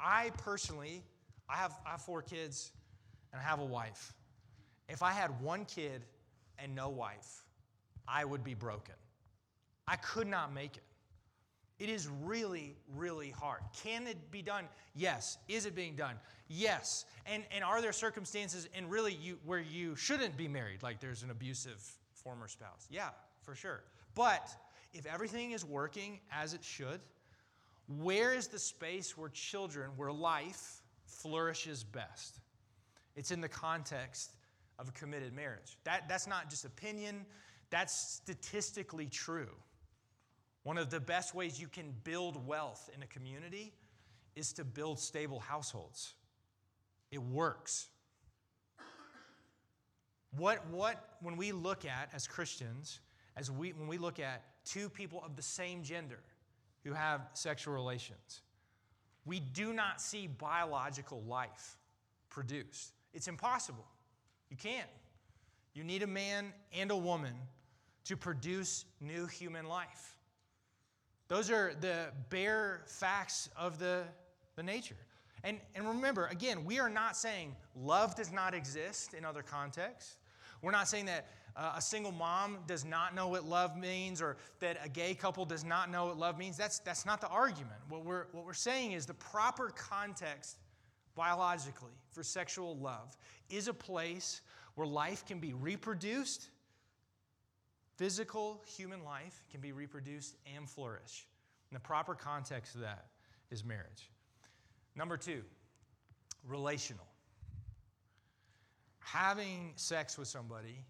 I 0.00 0.30
personally 0.38 1.02
I 1.48 1.56
have, 1.56 1.78
I 1.86 1.90
have 1.90 2.02
four 2.02 2.22
kids 2.22 2.72
and 3.32 3.40
I 3.40 3.44
have 3.44 3.60
a 3.60 3.64
wife. 3.64 4.12
If 4.88 5.02
I 5.02 5.12
had 5.12 5.40
one 5.40 5.64
kid 5.64 6.02
and 6.58 6.74
no 6.74 6.88
wife, 6.88 7.44
I 8.06 8.24
would 8.24 8.44
be 8.44 8.54
broken. 8.54 8.94
I 9.86 9.96
could 9.96 10.26
not 10.26 10.54
make 10.54 10.76
it. 10.76 10.82
It 11.78 11.88
is 11.88 12.08
really, 12.22 12.76
really 12.94 13.30
hard. 13.30 13.60
Can 13.82 14.06
it 14.06 14.30
be 14.30 14.42
done? 14.42 14.68
Yes. 14.94 15.38
Is 15.48 15.66
it 15.66 15.74
being 15.74 15.96
done? 15.96 16.14
Yes. 16.48 17.04
And, 17.26 17.42
and 17.50 17.64
are 17.64 17.82
there 17.82 17.92
circumstances 17.92 18.68
and 18.74 18.88
really 18.88 19.12
you, 19.14 19.38
where 19.44 19.60
you 19.60 19.96
shouldn't 19.96 20.36
be 20.36 20.46
married, 20.46 20.82
like 20.82 21.00
there's 21.00 21.24
an 21.24 21.30
abusive 21.30 21.82
former 22.24 22.48
spouse? 22.48 22.88
Yeah, 22.90 23.10
for 23.42 23.54
sure. 23.54 23.84
But 24.16 24.50
if 24.92 25.06
everything 25.06 25.52
is 25.52 25.64
working 25.64 26.18
as 26.32 26.54
it 26.54 26.64
should, 26.64 27.00
where 27.86 28.32
is 28.32 28.48
the 28.48 28.58
space 28.58 29.16
where 29.16 29.28
children, 29.28 29.90
where 29.96 30.10
life 30.10 30.82
flourishes 31.06 31.84
best. 31.84 32.40
It's 33.16 33.30
in 33.30 33.40
the 33.40 33.48
context 33.48 34.32
of 34.78 34.88
a 34.88 34.92
committed 34.92 35.32
marriage. 35.32 35.78
That, 35.84 36.08
that's 36.08 36.26
not 36.26 36.50
just 36.50 36.64
opinion, 36.64 37.24
that's 37.70 37.94
statistically 37.94 39.06
true. 39.06 39.50
One 40.64 40.78
of 40.78 40.90
the 40.90 41.00
best 41.00 41.34
ways 41.34 41.60
you 41.60 41.68
can 41.68 41.94
build 42.04 42.46
wealth 42.46 42.90
in 42.94 43.02
a 43.02 43.06
community 43.06 43.72
is 44.34 44.52
to 44.54 44.64
build 44.64 44.98
stable 44.98 45.38
households. 45.38 46.14
It 47.10 47.22
works. 47.22 47.88
What, 50.36 50.66
what 50.68 51.16
when 51.20 51.36
we 51.36 51.52
look 51.52 51.84
at, 51.84 52.08
as 52.12 52.26
Christians, 52.26 53.00
as 53.36 53.50
we, 53.50 53.72
when 53.72 53.88
we 53.88 53.98
look 53.98 54.18
at 54.18 54.42
two 54.64 54.88
people 54.88 55.22
of 55.24 55.36
the 55.36 55.42
same 55.42 55.82
gender 55.82 56.20
who 56.84 56.92
have 56.92 57.28
sexual 57.34 57.74
relations, 57.74 58.42
we 59.24 59.40
do 59.40 59.72
not 59.72 60.00
see 60.00 60.26
biological 60.26 61.22
life 61.22 61.76
produced. 62.30 62.92
It's 63.12 63.28
impossible. 63.28 63.86
You 64.50 64.56
can't. 64.56 64.88
You 65.72 65.84
need 65.84 66.02
a 66.02 66.06
man 66.06 66.52
and 66.72 66.90
a 66.90 66.96
woman 66.96 67.34
to 68.04 68.16
produce 68.16 68.84
new 69.00 69.26
human 69.26 69.66
life. 69.66 70.18
Those 71.28 71.50
are 71.50 71.74
the 71.80 72.08
bare 72.28 72.82
facts 72.86 73.48
of 73.56 73.78
the, 73.78 74.02
the 74.56 74.62
nature. 74.62 74.96
And, 75.42 75.58
and 75.74 75.86
remember, 75.86 76.26
again, 76.26 76.64
we 76.64 76.78
are 76.78 76.90
not 76.90 77.16
saying 77.16 77.54
love 77.74 78.14
does 78.14 78.30
not 78.30 78.54
exist 78.54 79.14
in 79.14 79.24
other 79.24 79.42
contexts. 79.42 80.16
We're 80.64 80.72
not 80.72 80.88
saying 80.88 81.06
that 81.06 81.26
uh, 81.56 81.74
a 81.76 81.82
single 81.82 82.10
mom 82.10 82.58
does 82.66 82.84
not 82.84 83.14
know 83.14 83.28
what 83.28 83.44
love 83.44 83.76
means 83.76 84.20
or 84.20 84.36
that 84.60 84.78
a 84.82 84.88
gay 84.88 85.14
couple 85.14 85.44
does 85.44 85.64
not 85.64 85.90
know 85.90 86.06
what 86.06 86.18
love 86.18 86.38
means. 86.38 86.56
That's, 86.56 86.78
that's 86.80 87.06
not 87.06 87.20
the 87.20 87.28
argument. 87.28 87.76
What 87.88 88.04
we're, 88.04 88.24
what 88.32 88.44
we're 88.44 88.54
saying 88.54 88.92
is 88.92 89.06
the 89.06 89.14
proper 89.14 89.70
context 89.76 90.56
biologically 91.14 91.92
for 92.10 92.22
sexual 92.22 92.76
love 92.78 93.16
is 93.50 93.68
a 93.68 93.74
place 93.74 94.40
where 94.74 94.86
life 94.86 95.24
can 95.26 95.38
be 95.38 95.52
reproduced, 95.52 96.48
physical 97.96 98.62
human 98.66 99.04
life 99.04 99.44
can 99.50 99.60
be 99.60 99.70
reproduced 99.70 100.36
and 100.56 100.68
flourish. 100.68 101.26
And 101.70 101.76
the 101.76 101.80
proper 101.80 102.14
context 102.14 102.74
of 102.74 102.80
that 102.80 103.06
is 103.50 103.64
marriage. 103.64 104.10
Number 104.96 105.16
two, 105.16 105.42
relational. 106.48 107.06
Having 109.04 109.72
sex 109.76 110.18
with 110.18 110.28
somebody 110.28 110.84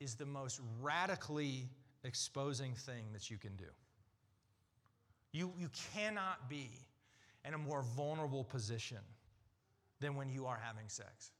is 0.00 0.14
the 0.14 0.26
most 0.26 0.60
radically 0.82 1.68
exposing 2.02 2.74
thing 2.74 3.04
that 3.12 3.30
you 3.30 3.38
can 3.38 3.56
do. 3.56 3.64
You, 5.32 5.52
you 5.58 5.70
cannot 5.94 6.48
be 6.48 6.70
in 7.44 7.54
a 7.54 7.58
more 7.58 7.82
vulnerable 7.96 8.44
position 8.44 8.98
than 10.00 10.14
when 10.14 10.28
you 10.28 10.46
are 10.46 10.60
having 10.62 10.88
sex. 10.88 11.32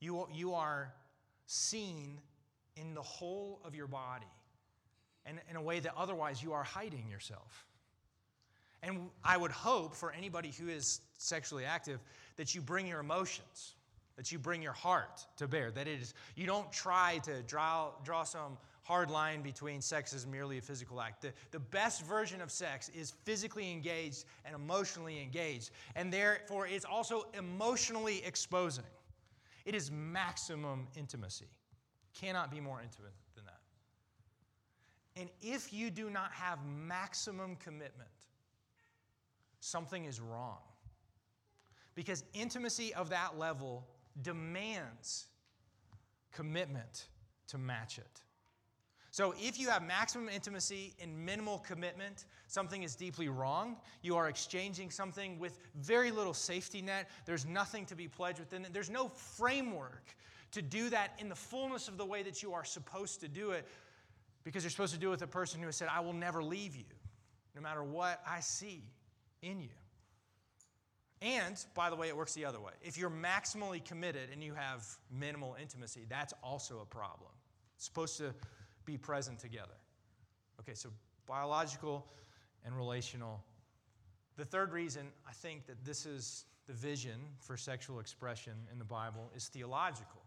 You, 0.00 0.26
you 0.32 0.54
are 0.54 0.92
seen 1.46 2.20
in 2.76 2.94
the 2.94 3.02
whole 3.02 3.60
of 3.64 3.74
your 3.74 3.86
body 3.86 4.26
and 5.26 5.40
in 5.48 5.56
a 5.56 5.62
way 5.62 5.80
that 5.80 5.94
otherwise 5.96 6.42
you 6.42 6.52
are 6.52 6.64
hiding 6.64 7.08
yourself. 7.08 7.66
And 8.82 9.08
I 9.24 9.36
would 9.36 9.50
hope 9.50 9.94
for 9.94 10.12
anybody 10.12 10.52
who 10.58 10.68
is 10.68 11.00
sexually 11.16 11.64
active 11.64 12.00
that 12.36 12.54
you 12.54 12.60
bring 12.60 12.86
your 12.86 13.00
emotions, 13.00 13.74
that 14.16 14.30
you 14.30 14.38
bring 14.38 14.62
your 14.62 14.72
heart 14.72 15.26
to 15.36 15.48
bear, 15.48 15.70
that 15.72 15.88
it 15.88 16.00
is 16.00 16.14
you 16.36 16.46
don't 16.46 16.70
try 16.72 17.18
to 17.24 17.42
draw, 17.42 17.90
draw 18.04 18.22
some 18.22 18.56
hard 18.82 19.10
line 19.10 19.42
between 19.42 19.80
sex 19.80 20.12
as 20.14 20.26
merely 20.26 20.58
a 20.58 20.60
physical 20.60 21.00
act. 21.00 21.22
The, 21.22 21.32
the 21.50 21.58
best 21.58 22.04
version 22.04 22.40
of 22.40 22.50
sex 22.50 22.90
is 22.90 23.12
physically 23.24 23.72
engaged 23.72 24.24
and 24.44 24.54
emotionally 24.54 25.20
engaged, 25.20 25.70
and 25.96 26.12
therefore 26.12 26.66
it's 26.66 26.84
also 26.84 27.26
emotionally 27.36 28.22
exposing. 28.24 28.84
It 29.64 29.74
is 29.74 29.90
maximum 29.90 30.86
intimacy. 30.96 31.48
Cannot 32.12 32.50
be 32.50 32.60
more 32.60 32.80
intimate 32.82 33.14
than 33.34 33.44
that. 33.46 33.60
And 35.16 35.30
if 35.40 35.72
you 35.72 35.90
do 35.90 36.10
not 36.10 36.30
have 36.32 36.58
maximum 36.66 37.56
commitment, 37.56 38.10
something 39.60 40.04
is 40.04 40.20
wrong. 40.20 40.58
Because 41.94 42.24
intimacy 42.34 42.92
of 42.94 43.08
that 43.10 43.38
level 43.38 43.86
demands 44.22 45.26
commitment 46.32 47.06
to 47.48 47.58
match 47.58 47.98
it. 47.98 48.20
So 49.10 49.32
if 49.38 49.60
you 49.60 49.68
have 49.68 49.84
maximum 49.84 50.28
intimacy 50.28 50.92
and 51.00 51.24
minimal 51.24 51.60
commitment, 51.60 52.24
something 52.48 52.82
is 52.82 52.96
deeply 52.96 53.28
wrong. 53.28 53.76
You 54.02 54.16
are 54.16 54.28
exchanging 54.28 54.90
something 54.90 55.38
with 55.38 55.60
very 55.76 56.10
little 56.10 56.34
safety 56.34 56.82
net. 56.82 57.08
There's 57.24 57.46
nothing 57.46 57.86
to 57.86 57.94
be 57.94 58.08
pledged 58.08 58.40
within 58.40 58.64
it. 58.64 58.72
There's 58.72 58.90
no 58.90 59.08
framework 59.08 60.16
to 60.50 60.62
do 60.62 60.90
that 60.90 61.12
in 61.18 61.28
the 61.28 61.36
fullness 61.36 61.86
of 61.86 61.96
the 61.96 62.04
way 62.04 62.24
that 62.24 62.42
you 62.42 62.54
are 62.54 62.64
supposed 62.64 63.20
to 63.20 63.28
do 63.28 63.52
it 63.52 63.68
because 64.42 64.64
you're 64.64 64.70
supposed 64.70 64.94
to 64.94 65.00
do 65.00 65.08
it 65.08 65.12
with 65.12 65.22
a 65.22 65.28
person 65.28 65.60
who 65.60 65.66
has 65.66 65.76
said, 65.76 65.88
I 65.92 66.00
will 66.00 66.12
never 66.12 66.42
leave 66.42 66.74
you, 66.74 66.84
no 67.54 67.62
matter 67.62 67.84
what 67.84 68.20
I 68.28 68.40
see 68.40 68.82
in 69.42 69.60
you. 69.60 69.68
And, 71.24 71.56
by 71.74 71.88
the 71.88 71.96
way, 71.96 72.08
it 72.08 72.16
works 72.16 72.34
the 72.34 72.44
other 72.44 72.60
way. 72.60 72.72
If 72.82 72.98
you're 72.98 73.08
maximally 73.08 73.82
committed 73.82 74.28
and 74.30 74.44
you 74.44 74.52
have 74.52 74.86
minimal 75.10 75.56
intimacy, 75.58 76.04
that's 76.06 76.34
also 76.42 76.80
a 76.80 76.84
problem. 76.84 77.30
It's 77.76 77.86
supposed 77.86 78.18
to 78.18 78.34
be 78.84 78.98
present 78.98 79.38
together. 79.38 79.72
Okay, 80.60 80.74
so 80.74 80.90
biological 81.26 82.06
and 82.66 82.76
relational. 82.76 83.42
The 84.36 84.44
third 84.44 84.70
reason 84.72 85.06
I 85.26 85.32
think 85.32 85.66
that 85.66 85.82
this 85.82 86.04
is 86.04 86.44
the 86.66 86.74
vision 86.74 87.18
for 87.40 87.56
sexual 87.56 88.00
expression 88.00 88.52
in 88.70 88.78
the 88.78 88.84
Bible 88.84 89.30
is 89.34 89.48
theological. 89.48 90.20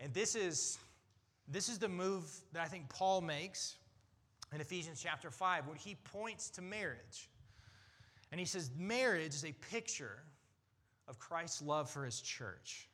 And 0.00 0.12
this 0.12 0.34
is, 0.34 0.78
this 1.46 1.68
is 1.68 1.78
the 1.78 1.88
move 1.88 2.24
that 2.52 2.62
I 2.62 2.66
think 2.66 2.88
Paul 2.88 3.20
makes 3.20 3.76
in 4.52 4.60
Ephesians 4.60 5.00
chapter 5.00 5.30
5 5.30 5.68
when 5.68 5.76
he 5.76 5.94
points 5.94 6.50
to 6.50 6.62
marriage. 6.62 7.28
And 8.32 8.40
he 8.40 8.46
says, 8.46 8.70
marriage 8.76 9.34
is 9.34 9.44
a 9.44 9.52
picture 9.70 10.22
of 11.08 11.18
Christ's 11.18 11.62
love 11.62 11.88
for 11.88 12.04
his 12.04 12.20
church. 12.20 12.88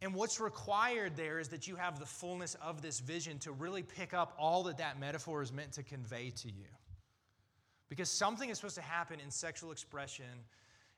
And 0.00 0.14
what's 0.14 0.40
required 0.40 1.16
there 1.16 1.38
is 1.38 1.48
that 1.48 1.68
you 1.68 1.76
have 1.76 2.00
the 2.00 2.06
fullness 2.06 2.56
of 2.60 2.82
this 2.82 2.98
vision 2.98 3.38
to 3.40 3.52
really 3.52 3.82
pick 3.82 4.12
up 4.12 4.34
all 4.38 4.64
that 4.64 4.78
that 4.78 4.98
metaphor 4.98 5.42
is 5.42 5.52
meant 5.52 5.72
to 5.72 5.82
convey 5.82 6.30
to 6.30 6.48
you. 6.48 6.66
Because 7.88 8.10
something 8.10 8.50
is 8.50 8.58
supposed 8.58 8.74
to 8.76 8.82
happen 8.82 9.20
in 9.20 9.30
sexual 9.30 9.70
expression 9.70 10.24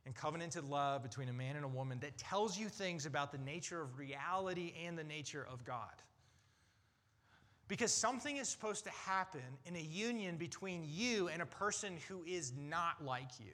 and 0.07 0.15
covenanted 0.15 0.65
love 0.65 1.03
between 1.03 1.29
a 1.29 1.33
man 1.33 1.57
and 1.57 1.65
a 1.65 1.69
woman 1.69 1.99
that 2.01 2.17
tells 2.17 2.59
you 2.59 2.69
things 2.69 3.05
about 3.05 3.33
the 3.33 3.39
nature 3.39 3.81
of 3.81 3.99
reality 3.99 4.73
and 4.87 4.97
the 4.97 5.05
nature 5.05 5.47
of 5.51 5.65
God. 5.65 5.95
Because 7.67 7.93
something 7.93 8.37
is 8.37 8.49
supposed 8.49 8.85
to 8.85 8.91
happen 8.91 9.41
in 9.65 9.75
a 9.77 9.81
union 9.81 10.37
between 10.37 10.85
you 10.87 11.29
and 11.29 11.41
a 11.41 11.47
person 11.47 11.97
who 12.09 12.23
is 12.25 12.53
not 12.57 13.03
like 13.03 13.31
you. 13.39 13.53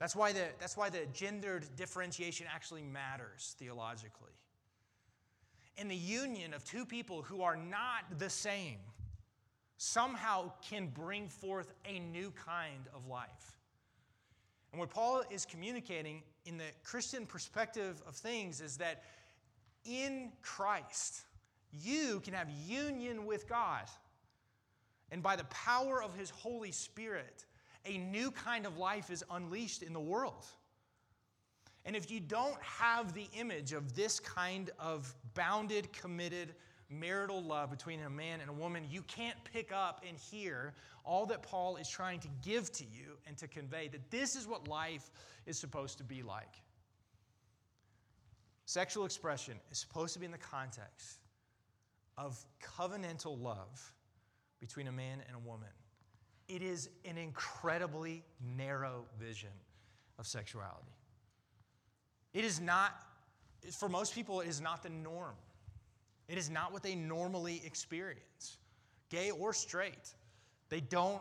That's 0.00 0.16
why 0.16 0.32
the, 0.32 0.46
that's 0.58 0.76
why 0.76 0.90
the 0.90 1.06
gendered 1.12 1.64
differentiation 1.76 2.46
actually 2.52 2.82
matters 2.82 3.54
theologically. 3.58 4.32
And 5.78 5.88
the 5.88 5.96
union 5.96 6.52
of 6.54 6.64
two 6.64 6.84
people 6.84 7.22
who 7.22 7.42
are 7.42 7.56
not 7.56 8.18
the 8.18 8.28
same 8.28 8.78
somehow 9.76 10.52
can 10.68 10.88
bring 10.88 11.28
forth 11.28 11.72
a 11.86 12.00
new 12.00 12.32
kind 12.32 12.88
of 12.94 13.06
life. 13.06 13.58
And 14.72 14.80
what 14.80 14.90
Paul 14.90 15.22
is 15.30 15.44
communicating 15.44 16.22
in 16.46 16.56
the 16.56 16.70
Christian 16.82 17.26
perspective 17.26 18.02
of 18.06 18.14
things 18.14 18.60
is 18.60 18.78
that 18.78 19.04
in 19.84 20.32
Christ, 20.42 21.22
you 21.72 22.20
can 22.20 22.34
have 22.34 22.48
union 22.50 23.26
with 23.26 23.48
God. 23.48 23.84
And 25.10 25.22
by 25.22 25.36
the 25.36 25.44
power 25.44 26.02
of 26.02 26.14
his 26.14 26.30
Holy 26.30 26.72
Spirit, 26.72 27.44
a 27.84 27.98
new 27.98 28.30
kind 28.30 28.66
of 28.66 28.78
life 28.78 29.10
is 29.10 29.24
unleashed 29.30 29.82
in 29.82 29.92
the 29.92 30.00
world. 30.00 30.46
And 31.84 31.96
if 31.96 32.10
you 32.10 32.20
don't 32.20 32.60
have 32.62 33.12
the 33.12 33.26
image 33.38 33.72
of 33.72 33.94
this 33.94 34.20
kind 34.20 34.70
of 34.78 35.14
bounded, 35.34 35.92
committed 35.92 36.54
marital 36.88 37.42
love 37.42 37.70
between 37.70 38.00
a 38.02 38.10
man 38.10 38.40
and 38.40 38.48
a 38.48 38.52
woman, 38.52 38.84
you 38.88 39.02
can't 39.02 39.36
pick 39.44 39.72
up 39.72 40.04
and 40.06 40.16
hear 40.16 40.74
all 41.04 41.26
that 41.26 41.42
Paul 41.42 41.76
is 41.76 41.88
trying 41.88 42.20
to 42.20 42.28
give 42.42 42.70
to 42.72 42.84
you 42.84 43.16
and 43.26 43.36
to 43.38 43.48
convey 43.48 43.88
that 43.88 44.10
this 44.10 44.36
is 44.36 44.46
what 44.46 44.68
life 44.68 45.10
is 45.46 45.58
supposed 45.58 45.98
to 45.98 46.04
be 46.04 46.22
like. 46.22 46.62
Sexual 48.66 49.04
expression 49.04 49.56
is 49.72 49.78
supposed 49.78 50.14
to 50.14 50.20
be 50.20 50.26
in 50.26 50.32
the 50.32 50.38
context 50.38 51.21
of 52.24 52.38
covenantal 52.62 53.40
love 53.40 53.92
between 54.60 54.86
a 54.86 54.92
man 54.92 55.22
and 55.26 55.36
a 55.36 55.38
woman. 55.38 55.68
It 56.48 56.62
is 56.62 56.88
an 57.04 57.18
incredibly 57.18 58.22
narrow 58.56 59.04
vision 59.18 59.50
of 60.18 60.26
sexuality. 60.26 60.92
It 62.32 62.44
is 62.44 62.60
not, 62.60 62.92
for 63.72 63.88
most 63.88 64.14
people, 64.14 64.40
it 64.40 64.48
is 64.48 64.60
not 64.60 64.82
the 64.82 64.90
norm. 64.90 65.34
It 66.28 66.38
is 66.38 66.48
not 66.48 66.72
what 66.72 66.82
they 66.82 66.94
normally 66.94 67.60
experience, 67.64 68.58
gay 69.10 69.30
or 69.30 69.52
straight. 69.52 70.14
They 70.68 70.80
don't 70.80 71.20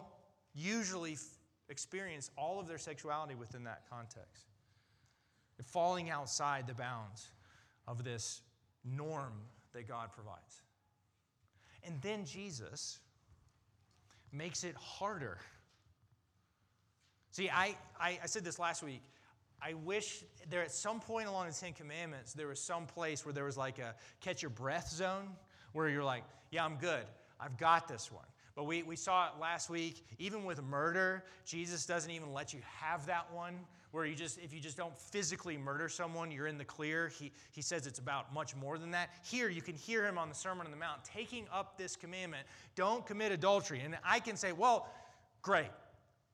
usually 0.53 1.13
f- 1.13 1.23
experience 1.69 2.29
all 2.37 2.59
of 2.59 2.67
their 2.67 2.77
sexuality 2.77 3.35
within 3.35 3.63
that 3.63 3.83
context. 3.89 4.45
They're 5.57 5.65
falling 5.65 6.09
outside 6.09 6.67
the 6.67 6.73
bounds 6.73 7.27
of 7.87 8.03
this 8.03 8.41
norm 8.85 9.33
that 9.73 9.87
God 9.87 10.11
provides. 10.11 10.61
And 11.85 12.01
then 12.01 12.25
Jesus 12.25 12.99
makes 14.31 14.63
it 14.63 14.75
harder. 14.75 15.37
See, 17.31 17.49
I, 17.49 17.75
I, 17.99 18.19
I, 18.21 18.25
said 18.25 18.43
this 18.43 18.59
last 18.59 18.83
week. 18.83 19.01
I 19.61 19.73
wish 19.73 20.23
there 20.49 20.61
at 20.61 20.71
some 20.71 20.99
point 20.99 21.27
along 21.27 21.47
the 21.47 21.53
Ten 21.53 21.73
Commandments, 21.73 22.33
there 22.33 22.47
was 22.47 22.59
some 22.59 22.85
place 22.85 23.25
where 23.25 23.33
there 23.33 23.45
was 23.45 23.57
like 23.57 23.79
a 23.79 23.95
catch 24.19 24.41
your 24.41 24.49
breath 24.49 24.89
zone 24.89 25.29
where 25.73 25.87
you're 25.87 26.03
like, 26.03 26.23
yeah, 26.51 26.65
I'm 26.65 26.75
good. 26.75 27.05
I've 27.39 27.57
got 27.57 27.87
this 27.87 28.11
one. 28.11 28.25
But 28.55 28.65
we, 28.65 28.83
we 28.83 28.95
saw 28.95 29.27
it 29.27 29.33
last 29.39 29.69
week. 29.69 30.05
Even 30.19 30.43
with 30.45 30.61
murder, 30.61 31.23
Jesus 31.45 31.85
doesn't 31.85 32.11
even 32.11 32.33
let 32.33 32.53
you 32.53 32.59
have 32.81 33.05
that 33.05 33.31
one 33.33 33.59
where 33.91 34.05
you 34.05 34.15
just, 34.15 34.39
if 34.39 34.53
you 34.53 34.59
just 34.59 34.77
don't 34.77 34.97
physically 34.99 35.57
murder 35.57 35.89
someone, 35.89 36.31
you're 36.31 36.47
in 36.47 36.57
the 36.57 36.65
clear. 36.65 37.09
He, 37.09 37.31
he 37.51 37.61
says 37.61 37.87
it's 37.87 37.99
about 37.99 38.33
much 38.33 38.55
more 38.55 38.77
than 38.77 38.91
that. 38.91 39.09
Here, 39.23 39.49
you 39.49 39.61
can 39.61 39.75
hear 39.75 40.05
him 40.05 40.17
on 40.17 40.29
the 40.29 40.35
Sermon 40.35 40.65
on 40.65 40.71
the 40.71 40.77
Mount 40.77 41.03
taking 41.03 41.45
up 41.53 41.77
this 41.77 41.95
commandment 41.95 42.47
don't 42.75 43.05
commit 43.05 43.31
adultery. 43.31 43.81
And 43.81 43.97
I 44.05 44.19
can 44.19 44.37
say, 44.37 44.53
well, 44.53 44.87
great. 45.41 45.69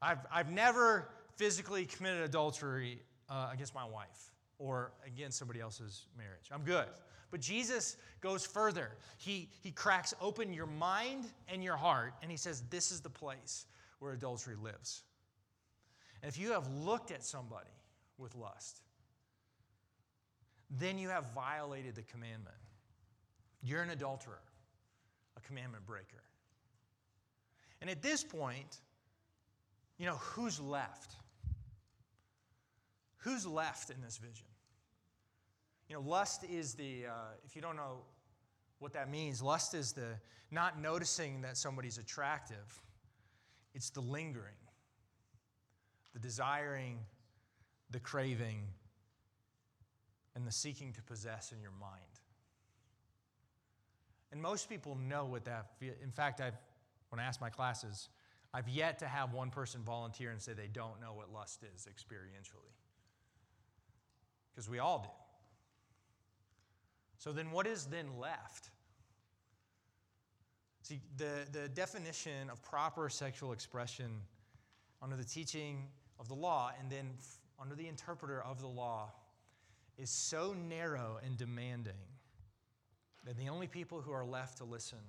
I've, 0.02 0.20
I've 0.32 0.52
never 0.52 1.10
physically 1.36 1.86
committed 1.86 2.22
adultery 2.22 3.02
uh, 3.30 3.50
against 3.52 3.74
my 3.74 3.86
wife 3.86 4.32
or 4.60 4.92
against 5.06 5.40
somebody 5.40 5.60
else's 5.60 6.06
marriage. 6.18 6.50
I'm 6.52 6.64
good. 6.64 6.88
But 7.30 7.42
Jesus 7.42 7.98
goes 8.22 8.46
further. 8.46 8.92
He, 9.18 9.50
he 9.62 9.72
cracks 9.72 10.14
open 10.22 10.54
your 10.54 10.66
mind 10.66 11.26
and 11.48 11.64
your 11.64 11.76
heart, 11.76 12.14
and 12.22 12.32
he 12.32 12.38
says, 12.38 12.64
This 12.70 12.92
is 12.92 13.02
the 13.02 13.10
place 13.10 13.66
where 14.00 14.14
adultery 14.14 14.56
lives. 14.56 15.04
And 16.22 16.30
if 16.30 16.40
you 16.40 16.52
have 16.52 16.68
looked 16.68 17.12
at 17.12 17.24
somebody 17.24 17.70
with 18.18 18.36
lust, 18.36 18.82
then 20.70 20.98
you 20.98 21.10
have 21.10 21.32
violated 21.34 21.96
the 21.96 22.02
commandment. 22.04 22.56
You're 23.62 23.82
an 23.82 23.90
adulterer, 23.90 24.42
a 25.38 25.42
commandment 25.42 25.86
breaker. 25.86 26.24
And 27.82 27.90
at 27.90 28.02
this 28.02 28.24
point, 28.24 28.82
you 29.98 30.06
know, 30.06 30.16
who's 30.16 30.60
left? 30.60 31.16
Who's 33.18 33.46
left 33.46 33.90
in 33.90 34.02
this 34.02 34.18
vision? 34.18 34.48
You 35.90 35.96
know, 35.96 36.02
lust 36.02 36.44
is 36.44 36.74
the, 36.74 37.06
uh, 37.08 37.12
if 37.46 37.56
you 37.56 37.62
don't 37.62 37.76
know 37.76 38.00
what 38.80 38.94
that 38.94 39.10
means, 39.10 39.42
lust 39.42 39.74
is 39.74 39.94
the 39.94 40.18
not 40.52 40.80
noticing 40.80 41.42
that 41.42 41.58
somebody's 41.58 41.98
attractive, 41.98 42.82
it's 43.74 43.90
the 43.90 44.02
lingering 44.02 44.56
the 46.18 46.28
desiring, 46.28 46.98
the 47.92 48.00
craving, 48.00 48.64
and 50.36 50.48
the 50.48 50.52
seeking 50.52 50.92
to 50.94 51.02
possess 51.04 51.52
in 51.52 51.62
your 51.62 51.72
mind. 51.80 52.02
And 54.32 54.42
most 54.42 54.68
people 54.68 54.96
know 54.96 55.26
what 55.26 55.46
that 55.46 55.68
feels. 55.78 55.96
in 56.04 56.10
fact 56.12 56.42
I've 56.42 56.58
when 57.10 57.20
I 57.20 57.24
ask 57.24 57.40
my 57.40 57.50
classes, 57.50 58.10
I've 58.54 58.68
yet 58.68 59.00
to 59.00 59.06
have 59.06 59.32
one 59.32 59.50
person 59.50 59.82
volunteer 59.86 60.32
and 60.32 60.42
say 60.42 60.54
they 60.54 60.68
don't 60.68 61.00
know 61.00 61.14
what 61.14 61.32
lust 61.32 61.64
is 61.76 61.88
experientially. 61.88 62.74
Because 64.54 64.70
we 64.70 64.80
all 64.80 65.00
do. 65.00 65.10
So 67.20 67.32
then 67.32 67.52
what 67.52 67.66
is 67.66 67.86
then 67.86 68.18
left? 68.20 68.72
See, 70.82 71.00
the, 71.16 71.46
the 71.52 71.70
definition 71.70 72.50
of 72.50 72.62
proper 72.62 73.08
sexual 73.08 73.54
expression 73.54 74.12
under 75.02 75.16
the 75.16 75.24
teaching 75.24 75.88
of 76.20 76.28
the 76.28 76.36
law 76.36 76.72
and 76.80 76.90
then 76.90 77.10
under 77.60 77.76
the 77.76 77.88
interpreter 77.88 78.42
of 78.42 78.62
the 78.62 78.68
law 78.68 79.12
is 79.98 80.10
so 80.10 80.54
narrow 80.54 81.20
and 81.26 81.38
demanding 81.38 81.94
that 83.26 83.38
the 83.38 83.50
only 83.50 83.68
people 83.68 84.02
who 84.02 84.12
are 84.12 84.26
left 84.26 84.58
to 84.58 84.64
listen 84.64 85.00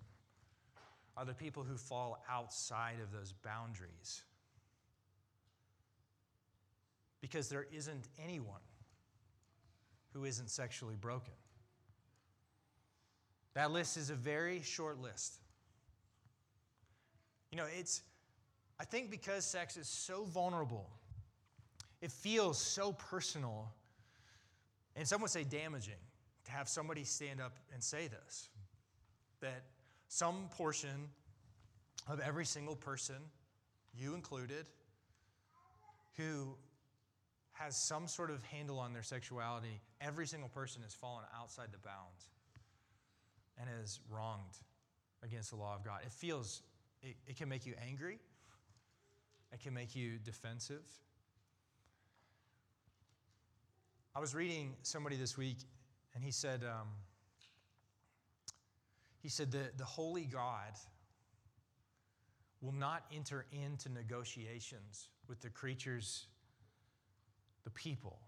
are 1.17 1.25
the 1.25 1.35
people 1.35 1.63
who 1.63 1.77
fall 1.77 2.23
outside 2.31 2.97
of 3.03 3.13
those 3.13 3.33
boundaries. 3.33 4.23
Because 7.21 7.49
there 7.49 7.67
isn't 7.73 8.09
anyone 8.23 8.61
who 10.13 10.25
isn't 10.25 10.49
sexually 10.49 10.95
broken. 10.95 11.35
That 13.55 13.73
list 13.73 13.97
is 13.97 14.11
a 14.11 14.15
very 14.15 14.63
short 14.63 15.01
list. 15.01 15.41
You 17.51 17.59
know, 17.59 17.67
it's, 17.79 18.03
I 18.79 18.85
think 18.85 19.11
because 19.11 19.45
sex 19.45 19.77
is 19.77 19.89
so 19.89 20.25
vulnerable, 20.25 20.89
it 22.01 22.13
feels 22.13 22.59
so 22.59 22.93
personal, 22.93 23.73
and 24.97 25.07
some 25.07 25.21
would 25.21 25.31
say 25.31 25.45
damaging 25.45 25.95
to 26.45 26.51
have 26.51 26.69
somebody 26.69 27.05
stand 27.05 27.41
up 27.41 27.59
and 27.73 27.83
say 27.83 28.09
this 28.09 28.49
that 29.41 29.63
some 30.09 30.49
portion 30.51 31.09
of 32.09 32.21
every 32.21 32.45
single 32.45 32.75
person, 32.75 33.17
you 33.95 34.15
included, 34.15 34.67
who 36.17 36.57
has 37.53 37.77
some 37.77 38.09
sort 38.09 38.31
of 38.31 38.43
handle 38.45 38.79
on 38.79 38.93
their 38.93 39.03
sexuality, 39.03 39.81
every 40.01 40.27
single 40.27 40.49
person 40.49 40.83
has 40.83 40.95
fallen 40.95 41.25
outside 41.39 41.69
the 41.71 41.79
bounds 41.79 42.31
and 43.61 43.69
has 43.79 44.01
wronged 44.11 44.57
against 45.23 45.51
the 45.51 45.57
law 45.57 45.75
of 45.75 45.85
God. 45.85 46.01
It 46.05 46.13
feels, 46.13 46.63
it, 47.03 47.17
it 47.27 47.37
can 47.37 47.49
make 47.49 47.67
you 47.67 47.75
angry, 47.87 48.19
it 49.53 49.61
can 49.61 49.75
make 49.75 49.95
you 49.95 50.19
defensive. 50.25 50.87
I 54.19 54.21
was 54.21 54.35
reading 54.35 54.75
somebody 54.83 55.15
this 55.15 55.39
week, 55.39 55.59
and 56.13 56.25
he 56.25 56.33
said, 56.33 56.65
um, 56.65 56.89
he 59.23 59.29
said, 59.29 59.53
the, 59.53 59.71
the 59.77 59.85
holy 59.85 60.25
God 60.25 60.73
will 62.61 62.73
not 62.73 63.05
enter 63.15 63.47
into 63.53 63.89
negotiations 63.89 65.11
with 65.29 65.41
the 65.41 65.51
creatures, 65.51 66.27
the 67.63 67.71
people 67.71 68.19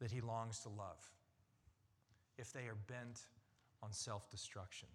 that 0.00 0.10
he 0.10 0.20
longs 0.20 0.58
to 0.62 0.70
love, 0.70 1.08
if 2.36 2.52
they 2.52 2.62
are 2.62 2.78
bent 2.88 3.20
on 3.80 3.92
self 3.92 4.28
destruction. 4.28 4.88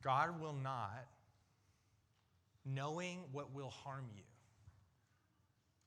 God 0.00 0.40
will 0.40 0.54
not, 0.54 1.06
knowing 2.64 3.24
what 3.30 3.52
will 3.52 3.68
harm 3.68 4.06
you, 4.16 4.22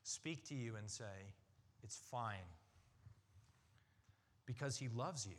speak 0.04 0.46
to 0.50 0.56
you 0.56 0.76
and 0.76 0.89
say, 0.89 1.34
It's 1.84 2.00
fine, 2.12 2.50
because 4.46 4.78
he 4.78 4.88
loves 4.89 5.26
you. 5.26 5.38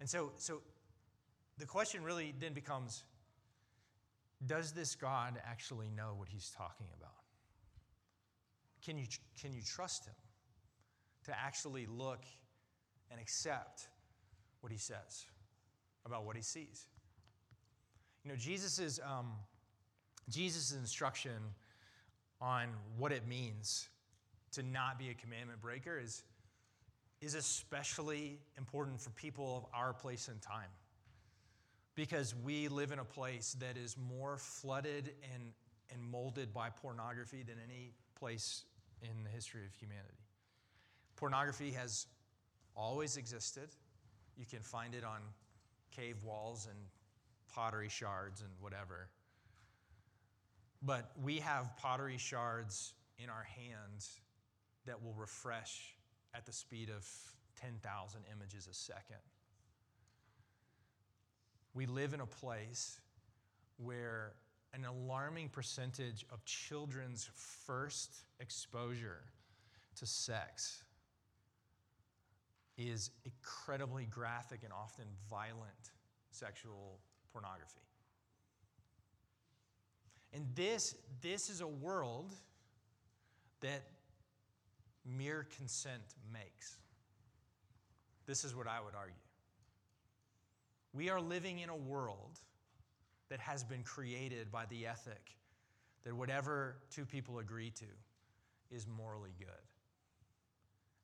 And 0.00 0.08
so, 0.08 0.32
so 0.36 0.62
the 1.58 1.66
question 1.66 2.02
really 2.02 2.34
then 2.38 2.54
becomes 2.54 3.04
Does 4.46 4.72
this 4.72 4.94
God 4.94 5.40
actually 5.44 5.90
know 5.90 6.14
what 6.16 6.28
he's 6.28 6.50
talking 6.56 6.86
about? 6.96 7.10
Can 8.84 8.96
you, 8.96 9.06
can 9.40 9.52
you 9.52 9.60
trust 9.60 10.06
him 10.06 10.14
to 11.24 11.32
actually 11.38 11.86
look 11.86 12.24
and 13.10 13.20
accept 13.20 13.88
what 14.60 14.72
he 14.72 14.78
says 14.78 15.26
about 16.06 16.24
what 16.24 16.36
he 16.36 16.42
sees? 16.42 16.86
You 18.24 18.30
know, 18.30 18.36
Jesus' 18.36 19.00
um, 19.04 19.32
Jesus' 20.28 20.72
instruction 20.72 21.32
on 22.40 22.68
what 22.96 23.12
it 23.12 23.26
means 23.26 23.88
to 24.52 24.62
not 24.62 24.98
be 24.98 25.10
a 25.10 25.14
commandment 25.14 25.60
breaker 25.60 25.98
is, 25.98 26.22
is 27.20 27.34
especially 27.34 28.38
important 28.56 29.00
for 29.00 29.10
people 29.10 29.56
of 29.56 29.66
our 29.78 29.92
place 29.92 30.28
and 30.28 30.40
time 30.40 30.70
because 31.94 32.34
we 32.44 32.68
live 32.68 32.92
in 32.92 33.00
a 33.00 33.04
place 33.04 33.56
that 33.58 33.76
is 33.76 33.96
more 33.98 34.36
flooded 34.36 35.12
and, 35.34 35.52
and 35.92 36.00
molded 36.00 36.54
by 36.54 36.70
pornography 36.70 37.42
than 37.42 37.56
any 37.68 37.92
place 38.16 38.64
in 39.02 39.24
the 39.24 39.30
history 39.30 39.62
of 39.66 39.74
humanity. 39.74 40.14
Pornography 41.16 41.72
has 41.72 42.06
always 42.76 43.16
existed. 43.16 43.68
You 44.36 44.46
can 44.46 44.60
find 44.60 44.94
it 44.94 45.02
on 45.02 45.18
cave 45.90 46.22
walls 46.22 46.68
and 46.70 46.78
pottery 47.52 47.88
shards 47.88 48.42
and 48.42 48.50
whatever. 48.60 49.08
But 50.82 51.10
we 51.20 51.38
have 51.40 51.76
pottery 51.76 52.18
shards 52.18 52.94
in 53.18 53.28
our 53.28 53.42
hands 53.42 54.20
that 54.86 55.02
will 55.02 55.14
refresh 55.14 55.94
at 56.34 56.46
the 56.46 56.52
speed 56.52 56.88
of 56.90 57.06
10,000 57.60 58.20
images 58.32 58.68
a 58.70 58.74
second. 58.74 59.16
We 61.74 61.86
live 61.86 62.14
in 62.14 62.20
a 62.20 62.26
place 62.26 63.00
where 63.76 64.32
an 64.72 64.84
alarming 64.84 65.48
percentage 65.48 66.24
of 66.30 66.44
children's 66.44 67.28
first 67.34 68.24
exposure 68.40 69.22
to 69.96 70.06
sex 70.06 70.84
is 72.76 73.10
incredibly 73.24 74.04
graphic 74.04 74.60
and 74.62 74.72
often 74.72 75.06
violent 75.28 75.92
sexual 76.30 77.00
pornography. 77.32 77.87
And 80.32 80.46
this, 80.54 80.94
this 81.22 81.48
is 81.50 81.60
a 81.60 81.66
world 81.66 82.32
that 83.60 83.82
mere 85.04 85.46
consent 85.56 86.02
makes. 86.32 86.76
This 88.26 88.44
is 88.44 88.54
what 88.54 88.66
I 88.66 88.80
would 88.80 88.94
argue. 88.94 89.14
We 90.92 91.10
are 91.10 91.20
living 91.20 91.60
in 91.60 91.68
a 91.68 91.76
world 91.76 92.38
that 93.30 93.40
has 93.40 93.64
been 93.64 93.82
created 93.82 94.50
by 94.50 94.64
the 94.66 94.86
ethic 94.86 95.36
that 96.04 96.14
whatever 96.14 96.76
two 96.90 97.04
people 97.04 97.38
agree 97.38 97.70
to 97.70 97.84
is 98.70 98.86
morally 98.86 99.34
good. 99.38 99.48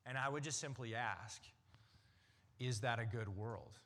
And 0.05 0.17
I 0.17 0.29
would 0.29 0.43
just 0.43 0.59
simply 0.59 0.95
ask 0.95 1.41
is 2.59 2.79
that 2.81 2.99
a 2.99 3.05
good 3.05 3.27
world? 3.27 3.79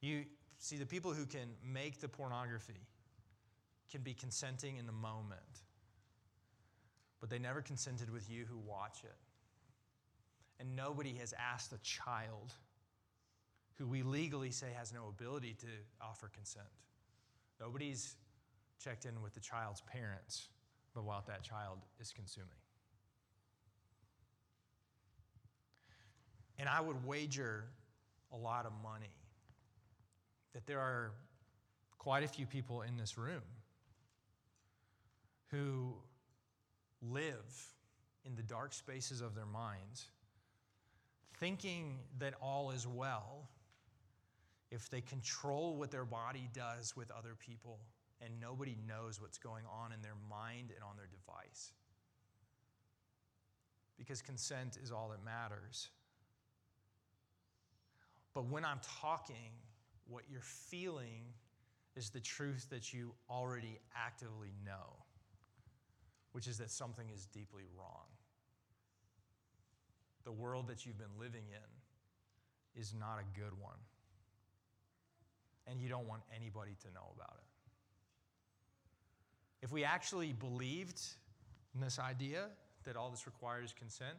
You 0.00 0.24
see, 0.62 0.76
the 0.76 0.86
people 0.86 1.12
who 1.12 1.26
can 1.26 1.48
make 1.64 2.00
the 2.00 2.08
pornography 2.08 2.86
can 3.90 4.00
be 4.02 4.14
consenting 4.14 4.76
in 4.76 4.86
the 4.86 4.92
moment, 4.92 5.40
but 7.20 7.28
they 7.28 7.38
never 7.38 7.60
consented 7.60 8.10
with 8.10 8.30
you 8.30 8.44
who 8.48 8.56
watch 8.58 9.00
it. 9.02 9.16
And 10.60 10.76
nobody 10.76 11.14
has 11.14 11.34
asked 11.36 11.72
a 11.72 11.78
child 11.78 12.52
who 13.76 13.86
we 13.86 14.02
legally 14.02 14.52
say 14.52 14.68
has 14.78 14.92
no 14.92 15.08
ability 15.08 15.56
to 15.60 15.66
offer 16.00 16.30
consent. 16.32 16.66
Nobody's 17.60 18.14
checked 18.78 19.04
in 19.04 19.20
with 19.20 19.34
the 19.34 19.40
child's 19.40 19.80
parents 19.80 20.48
about 20.94 21.04
what 21.04 21.26
that 21.26 21.42
child 21.42 21.78
is 22.00 22.12
consuming. 22.12 22.50
And 26.58 26.68
I 26.68 26.80
would 26.80 27.04
wager 27.04 27.64
a 28.32 28.36
lot 28.36 28.66
of 28.66 28.72
money 28.82 29.10
that 30.54 30.66
there 30.66 30.80
are 30.80 31.12
quite 31.98 32.24
a 32.24 32.28
few 32.28 32.46
people 32.46 32.82
in 32.82 32.96
this 32.96 33.16
room 33.16 33.42
who 35.50 35.94
live 37.00 37.72
in 38.24 38.34
the 38.34 38.42
dark 38.42 38.72
spaces 38.72 39.20
of 39.20 39.34
their 39.34 39.46
minds 39.46 40.06
thinking 41.38 41.98
that 42.18 42.34
all 42.40 42.70
is 42.70 42.86
well 42.86 43.48
if 44.70 44.88
they 44.88 45.00
control 45.00 45.76
what 45.76 45.90
their 45.90 46.04
body 46.04 46.48
does 46.54 46.96
with 46.96 47.10
other 47.10 47.34
people 47.38 47.80
and 48.24 48.40
nobody 48.40 48.76
knows 48.86 49.20
what's 49.20 49.38
going 49.38 49.64
on 49.66 49.92
in 49.92 50.00
their 50.00 50.16
mind 50.30 50.70
and 50.74 50.82
on 50.82 50.96
their 50.96 51.08
device. 51.08 51.72
Because 53.98 54.22
consent 54.22 54.78
is 54.82 54.90
all 54.90 55.10
that 55.10 55.24
matters. 55.24 55.88
But 58.34 58.46
when 58.46 58.64
I'm 58.64 58.80
talking, 59.00 59.50
what 60.08 60.24
you're 60.30 60.40
feeling 60.40 61.22
is 61.96 62.10
the 62.10 62.20
truth 62.20 62.68
that 62.70 62.92
you 62.92 63.12
already 63.28 63.78
actively 63.96 64.52
know. 64.64 64.96
which 66.32 66.46
is 66.48 66.58
that 66.58 66.70
something 66.70 67.06
is 67.14 67.26
deeply 67.26 67.62
wrong. 67.78 68.06
The 70.24 70.32
world 70.32 70.66
that 70.68 70.86
you've 70.86 70.98
been 70.98 71.18
living 71.18 71.44
in 71.50 72.80
is 72.80 72.94
not 72.98 73.18
a 73.18 73.38
good 73.38 73.52
one. 73.60 73.76
And 75.66 75.80
you 75.80 75.88
don't 75.88 76.08
want 76.08 76.22
anybody 76.34 76.72
to 76.82 76.88
know 76.92 77.12
about 77.14 77.36
it. 77.36 77.44
If 79.64 79.70
we 79.70 79.84
actually 79.84 80.32
believed 80.32 81.00
in 81.74 81.80
this 81.80 81.98
idea 81.98 82.46
that 82.84 82.96
all 82.96 83.10
this 83.10 83.26
requires 83.26 83.72
consent, 83.78 84.16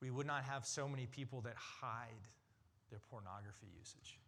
we 0.00 0.10
would 0.10 0.26
not 0.26 0.44
have 0.44 0.66
so 0.66 0.86
many 0.86 1.06
people 1.06 1.40
that 1.42 1.56
hide 1.56 2.28
their 2.90 3.00
pornography 3.10 3.66
usage. 3.78 4.18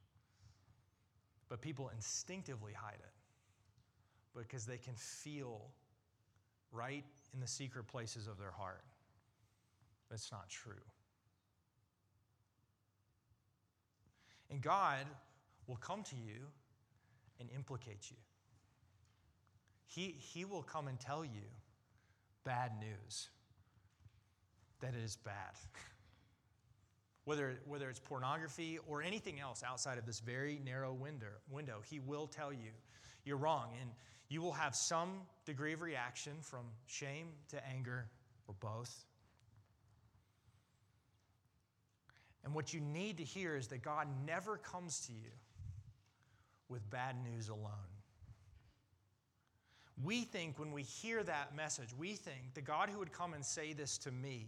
But 1.48 1.60
people 1.60 1.90
instinctively 1.94 2.72
hide 2.72 2.98
it 2.98 4.38
because 4.38 4.66
they 4.66 4.78
can 4.78 4.94
feel 4.94 5.70
right 6.72 7.04
in 7.32 7.40
the 7.40 7.46
secret 7.46 7.86
places 7.86 8.26
of 8.26 8.38
their 8.38 8.50
heart. 8.50 8.84
That's 10.10 10.30
not 10.30 10.48
true. 10.48 10.74
And 14.50 14.60
God 14.60 15.06
will 15.66 15.76
come 15.76 16.02
to 16.04 16.16
you 16.16 16.46
and 17.40 17.48
implicate 17.54 18.10
you. 18.10 18.16
He, 19.86 20.16
he 20.18 20.44
will 20.44 20.62
come 20.62 20.88
and 20.88 20.98
tell 20.98 21.24
you 21.24 21.42
bad 22.44 22.72
news 22.80 23.28
that 24.80 24.94
it 24.94 25.02
is 25.02 25.16
bad. 25.16 25.54
whether, 27.26 27.58
whether 27.66 27.90
it's 27.90 27.98
pornography 27.98 28.78
or 28.88 29.02
anything 29.02 29.40
else 29.40 29.62
outside 29.66 29.98
of 29.98 30.06
this 30.06 30.20
very 30.20 30.60
narrow 30.64 30.92
window, 30.92 31.26
window, 31.50 31.82
He 31.84 32.00
will 32.00 32.26
tell 32.26 32.52
you 32.52 32.70
you're 33.24 33.36
wrong. 33.36 33.68
And 33.80 33.90
you 34.28 34.40
will 34.40 34.52
have 34.52 34.74
some 34.74 35.10
degree 35.44 35.72
of 35.72 35.82
reaction 35.82 36.32
from 36.40 36.66
shame 36.86 37.28
to 37.50 37.68
anger 37.68 38.06
or 38.48 38.54
both. 38.60 39.04
And 42.44 42.54
what 42.54 42.72
you 42.72 42.80
need 42.80 43.18
to 43.18 43.24
hear 43.24 43.56
is 43.56 43.66
that 43.68 43.82
God 43.82 44.06
never 44.24 44.56
comes 44.56 45.00
to 45.06 45.12
you 45.12 45.30
with 46.68 46.88
bad 46.90 47.16
news 47.24 47.48
alone. 47.48 47.72
We 50.04 50.22
think 50.22 50.58
when 50.58 50.72
we 50.72 50.82
hear 50.82 51.22
that 51.24 51.56
message, 51.56 51.88
we 51.98 52.12
think 52.12 52.54
the 52.54 52.60
God 52.60 52.88
who 52.88 52.98
would 52.98 53.12
come 53.12 53.34
and 53.34 53.44
say 53.44 53.72
this 53.72 53.98
to 53.98 54.12
me 54.12 54.46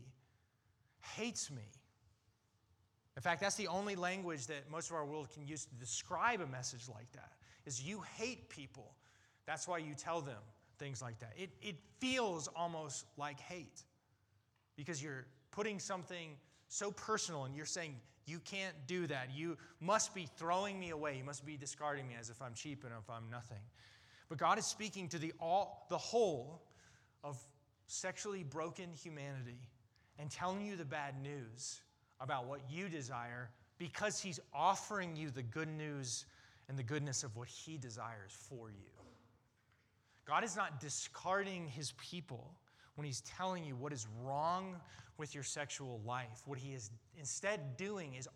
hates 1.17 1.51
me. 1.51 1.63
In 3.19 3.23
fact, 3.23 3.41
that's 3.41 3.57
the 3.57 3.67
only 3.67 3.97
language 3.97 4.47
that 4.47 4.71
most 4.71 4.91
of 4.91 4.95
our 4.95 5.05
world 5.05 5.29
can 5.35 5.45
use 5.45 5.65
to 5.65 5.75
describe 5.75 6.41
a 6.41 6.47
message 6.47 6.89
like 6.89 7.11
that 7.15 7.33
is 7.67 7.83
you 7.83 8.01
hate 8.17 8.49
people. 8.49 8.95
That's 9.45 9.67
why 9.67 9.79
you 9.79 9.95
tell 9.95 10.21
them 10.21 10.39
things 10.79 11.03
like 11.03 11.19
that. 11.19 11.33
It, 11.37 11.51
it 11.61 11.75
feels 11.99 12.47
almost 12.55 13.07
like 13.17 13.41
hate 13.41 13.83
because 14.77 15.03
you're 15.03 15.27
putting 15.51 15.81
something 15.81 16.37
so 16.69 16.93
personal 16.93 17.43
and 17.43 17.57
you're 17.57 17.67
saying, 17.67 17.97
you 18.25 18.39
can't 18.39 18.77
do 18.87 19.09
that. 19.09 19.31
You 19.35 19.57
must 19.81 20.15
be 20.15 20.29
throwing 20.37 20.79
me 20.79 20.91
away. 20.91 21.17
You 21.19 21.25
must 21.25 21.45
be 21.45 21.57
discarding 21.57 22.07
me 22.07 22.15
as 22.21 22.31
if 22.31 22.41
I'm 22.41 22.55
cheap 22.55 22.85
and 22.85 22.93
if 22.97 23.11
I'm 23.11 23.29
nothing. 23.29 23.59
But 24.29 24.39
God 24.39 24.61
is 24.61 24.65
speaking 24.65 25.09
to 25.09 25.19
the, 25.19 25.33
all, 25.41 25.89
the 25.91 25.99
whole 25.99 26.63
of 27.25 27.37
sexually 27.89 28.45
broken 28.45 28.91
humanity 28.93 29.59
and 30.21 30.31
telling 30.31 30.65
you 30.65 30.77
the 30.77 30.85
bad 30.85 31.21
news 31.21 31.81
about 32.21 32.47
what 32.47 32.61
you 32.71 32.89
desire 32.89 33.51
because 33.79 34.21
He's 34.21 34.41
offering 34.53 35.17
you 35.17 35.31
the 35.31 35.43
good 35.43 35.69
news 35.69 36.27
and 36.69 36.79
the 36.79 36.83
goodness 36.83 37.23
of 37.23 37.37
what 37.37 37.49
He 37.49 37.77
desires 37.77 38.33
for 38.33 38.71
you. 38.71 38.91
God 40.27 40.45
is 40.45 40.57
not 40.57 40.81
discarding 40.81 41.69
His 41.69 41.93
people 41.93 42.51
when 42.97 43.07
He's 43.07 43.23
telling 43.23 43.65
you 43.65 43.77
what 43.77 43.93
is 43.93 44.07
wrong 44.23 44.77
with 45.17 45.35
your 45.35 45.45
sexual 45.45 46.01
life. 46.05 46.43
What 46.47 46.59
He 46.59 46.75
is 46.75 46.91
instead 47.19 47.77
doing 47.77 48.15
is 48.15 48.29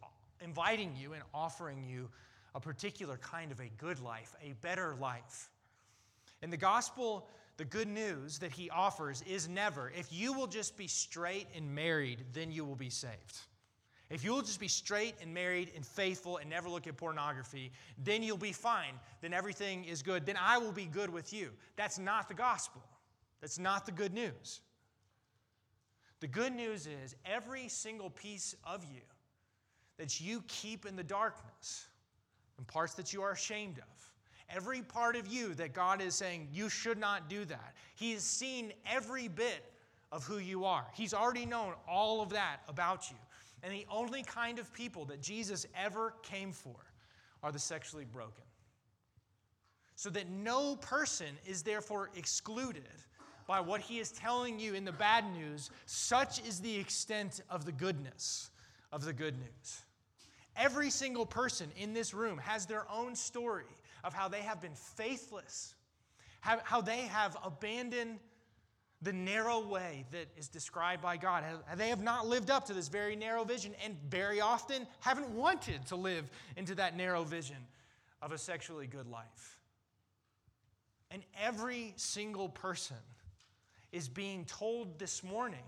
inviting 0.42 0.95
you 0.99 1.12
and 1.12 1.23
offering 1.35 1.85
you 1.85 2.09
a 2.55 2.61
particular 2.61 3.16
kind 3.18 3.53
of 3.53 3.61
a 3.61 3.68
good 3.79 4.01
life, 4.01 4.35
a 4.42 4.53
better 4.61 4.97
life. 5.01 5.51
In 6.42 6.51
the 6.51 6.57
gospel, 6.57 7.29
the 7.57 7.64
good 7.64 7.88
news 7.88 8.38
that 8.38 8.51
he 8.51 8.71
offers 8.71 9.23
is 9.23 9.49
never, 9.49 9.92
if 9.97 10.12
you 10.12 10.33
will 10.33 10.47
just 10.47 10.77
be 10.77 10.87
straight 10.87 11.47
and 11.55 11.75
married, 11.75 12.25
then 12.33 12.51
you 12.51 12.64
will 12.64 12.77
be 12.77 12.90
saved. 12.90 13.40
If 14.12 14.22
you 14.22 14.33
will 14.33 14.42
just 14.42 14.61
be 14.61 14.68
straight 14.68 15.14
and 15.22 15.33
married 15.33 15.72
and 15.75 15.87
faithful 15.87 16.37
and 16.37 16.51
never 16.51 16.68
look 16.68 16.87
at 16.87 16.98
pornography, 16.98 17.72
then 17.96 18.22
you'll 18.22 18.37
be 18.37 18.53
fine. 18.53 18.92
Then 19.22 19.33
everything 19.33 19.85
is 19.85 20.03
good. 20.03 20.27
Then 20.27 20.37
I 20.38 20.59
will 20.59 20.70
be 20.70 20.85
good 20.85 21.09
with 21.09 21.33
you. 21.33 21.48
That's 21.77 21.98
not 21.98 22.29
the 22.29 22.35
gospel. 22.35 22.83
That's 23.40 23.59
not 23.59 23.87
the 23.87 23.92
good 23.92 24.12
news. 24.12 24.61
The 26.20 26.27
good 26.27 26.55
news 26.55 26.87
is 26.87 27.16
every 27.25 27.68
single 27.68 28.11
piece 28.11 28.55
of 28.64 28.85
you 28.85 29.01
that 29.96 30.20
you 30.20 30.44
keep 30.46 30.85
in 30.85 30.94
the 30.94 31.03
darkness 31.03 31.87
and 32.59 32.66
parts 32.66 32.92
that 32.94 33.14
you 33.14 33.22
are 33.22 33.33
ashamed 33.33 33.79
of, 33.79 34.12
every 34.55 34.83
part 34.83 35.16
of 35.16 35.27
you 35.27 35.55
that 35.55 35.72
God 35.72 36.03
is 36.03 36.14
saying 36.14 36.48
you 36.53 36.68
should 36.68 36.98
not 36.98 37.31
do 37.31 37.46
that, 37.46 37.75
He 37.94 38.12
has 38.12 38.22
seen 38.22 38.75
every 38.85 39.27
bit 39.27 39.64
of 40.12 40.22
who 40.25 40.37
you 40.37 40.66
are. 40.66 40.87
He's 40.92 41.14
already 41.14 41.46
known 41.46 41.72
all 41.88 42.20
of 42.20 42.29
that 42.31 42.59
about 42.68 43.11
you. 43.11 43.16
And 43.62 43.72
the 43.72 43.87
only 43.90 44.22
kind 44.22 44.59
of 44.59 44.72
people 44.72 45.05
that 45.07 45.22
Jesus 45.22 45.66
ever 45.77 46.14
came 46.22 46.53
for 46.53 46.77
are 47.42 47.53
the 47.53 47.59
sexually 47.59 48.05
broken. 48.05 48.44
So 49.94 50.11
that 50.11 50.29
no 50.31 50.77
person 50.77 51.38
is 51.46 51.62
therefore 51.62 52.11
excluded 52.16 52.88
by 53.46 53.61
what 53.61 53.81
he 53.81 53.98
is 53.98 54.11
telling 54.11 54.59
you 54.59 54.75
in 54.75 54.85
the 54.85 54.92
bad 54.92 55.25
news, 55.33 55.70
such 55.87 56.40
is 56.46 56.61
the 56.61 56.77
extent 56.77 57.40
of 57.51 57.64
the 57.64 57.72
goodness 57.72 58.51
of 58.90 59.05
the 59.05 59.12
good 59.12 59.38
news. 59.38 59.83
Every 60.57 60.90
single 60.90 61.27
person 61.27 61.70
in 61.77 61.94
this 61.94 62.12
room 62.12 62.38
has 62.38 62.66
their 62.66 62.85
own 62.90 63.14
story 63.14 63.64
of 64.05 64.12
how 64.12 64.29
they 64.29 64.40
have 64.40 64.61
been 64.61 64.75
faithless, 64.75 65.75
how 66.40 66.81
they 66.81 67.03
have 67.03 67.37
abandoned 67.44 68.18
the 69.03 69.12
narrow 69.12 69.61
way 69.61 70.05
that 70.12 70.29
is 70.37 70.49
described 70.49 71.03
by 71.03 71.17
God. 71.17 71.45
They 71.77 71.88
have 71.88 72.03
not 72.03 72.27
lived 72.27 72.51
up 72.51 72.65
to 72.67 72.75
this 72.75 72.88
very 72.88 73.17
narrow 73.17 73.45
vision 73.45 73.75
and 73.85 73.97
very 74.09 74.41
often 74.41 74.87
haven't 75.01 75.29
wanted 75.31 75.85
to 75.87 75.97
live 75.97 76.31
into 76.57 76.75
that 76.77 76.97
narrow 76.97 77.25
vision 77.25 77.57
of 78.21 78.31
a 78.31 78.38
sexually 78.38 78.87
good 78.87 79.09
life. 79.09 79.59
And 81.11 81.23
every 81.43 81.95
single 81.97 82.49
person 82.49 82.97
is 83.91 84.09
being 84.09 84.45
told 84.45 84.99
this 84.99 85.23
morning 85.25 85.65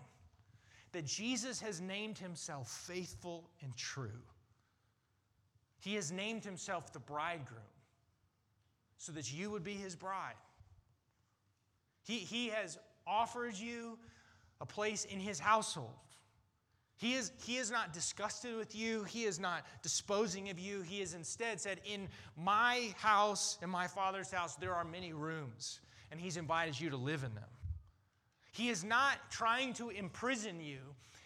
that 0.93 1.05
Jesus 1.05 1.61
has 1.61 1.81
named 1.81 2.17
himself 2.17 2.71
faithful 2.71 3.51
and 3.63 3.77
true. 3.77 4.23
He 5.81 5.97
has 5.97 6.13
named 6.13 6.45
himself 6.45 6.93
the 6.93 7.01
bridegroom 7.01 7.61
so 8.97 9.13
that 9.13 9.31
you 9.31 9.51
would 9.51 9.65
be 9.65 9.75
his 9.75 9.97
bride. 9.97 10.35
He, 12.05 12.19
he 12.19 12.49
has 12.49 12.79
offered 13.07 13.55
you 13.55 13.99
a 14.61 14.67
place 14.67 15.05
in 15.05 15.21
his 15.21 15.39
household. 15.39 15.91
He 16.97 17.15
is, 17.15 17.33
he 17.45 17.57
is 17.57 17.71
not 17.71 17.93
disgusted 17.93 18.57
with 18.57 18.75
you. 18.75 19.05
He 19.05 19.25
is 19.25 19.41
not 19.41 19.65
disposing 19.83 20.49
of 20.51 20.59
you. 20.59 20.83
He 20.83 21.01
has 21.01 21.15
instead 21.15 21.61
said, 21.61 21.81
In 21.85 22.09
my 22.37 22.95
house, 22.97 23.59
in 23.63 23.69
my 23.69 23.89
father's 23.89 24.31
house, 24.31 24.55
there 24.57 24.75
are 24.75 24.85
many 24.85 25.13
rooms, 25.13 25.81
and 26.11 26.21
he's 26.21 26.37
invited 26.37 26.81
you 26.81 26.91
to 26.91 26.97
live 26.97 27.25
in 27.25 27.35
them. 27.35 27.45
He 28.53 28.69
is 28.69 28.85
not 28.85 29.19
trying 29.31 29.73
to 29.75 29.91
imprison 29.91 30.61
you 30.61 30.79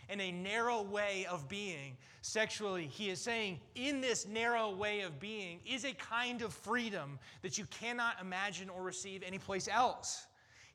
in 0.08 0.20
a 0.20 0.32
narrow 0.32 0.80
way 0.82 1.26
of 1.30 1.46
being 1.48 1.98
sexually. 2.22 2.86
He 2.86 3.10
is 3.10 3.20
saying, 3.20 3.60
in 3.74 4.00
this 4.00 4.26
narrow 4.26 4.74
way 4.74 5.02
of 5.02 5.20
being 5.20 5.60
is 5.66 5.84
a 5.84 5.92
kind 5.92 6.40
of 6.40 6.54
freedom 6.54 7.18
that 7.42 7.58
you 7.58 7.66
cannot 7.66 8.14
imagine 8.20 8.70
or 8.70 8.82
receive 8.82 9.22
anyplace 9.22 9.68
else. 9.68 10.26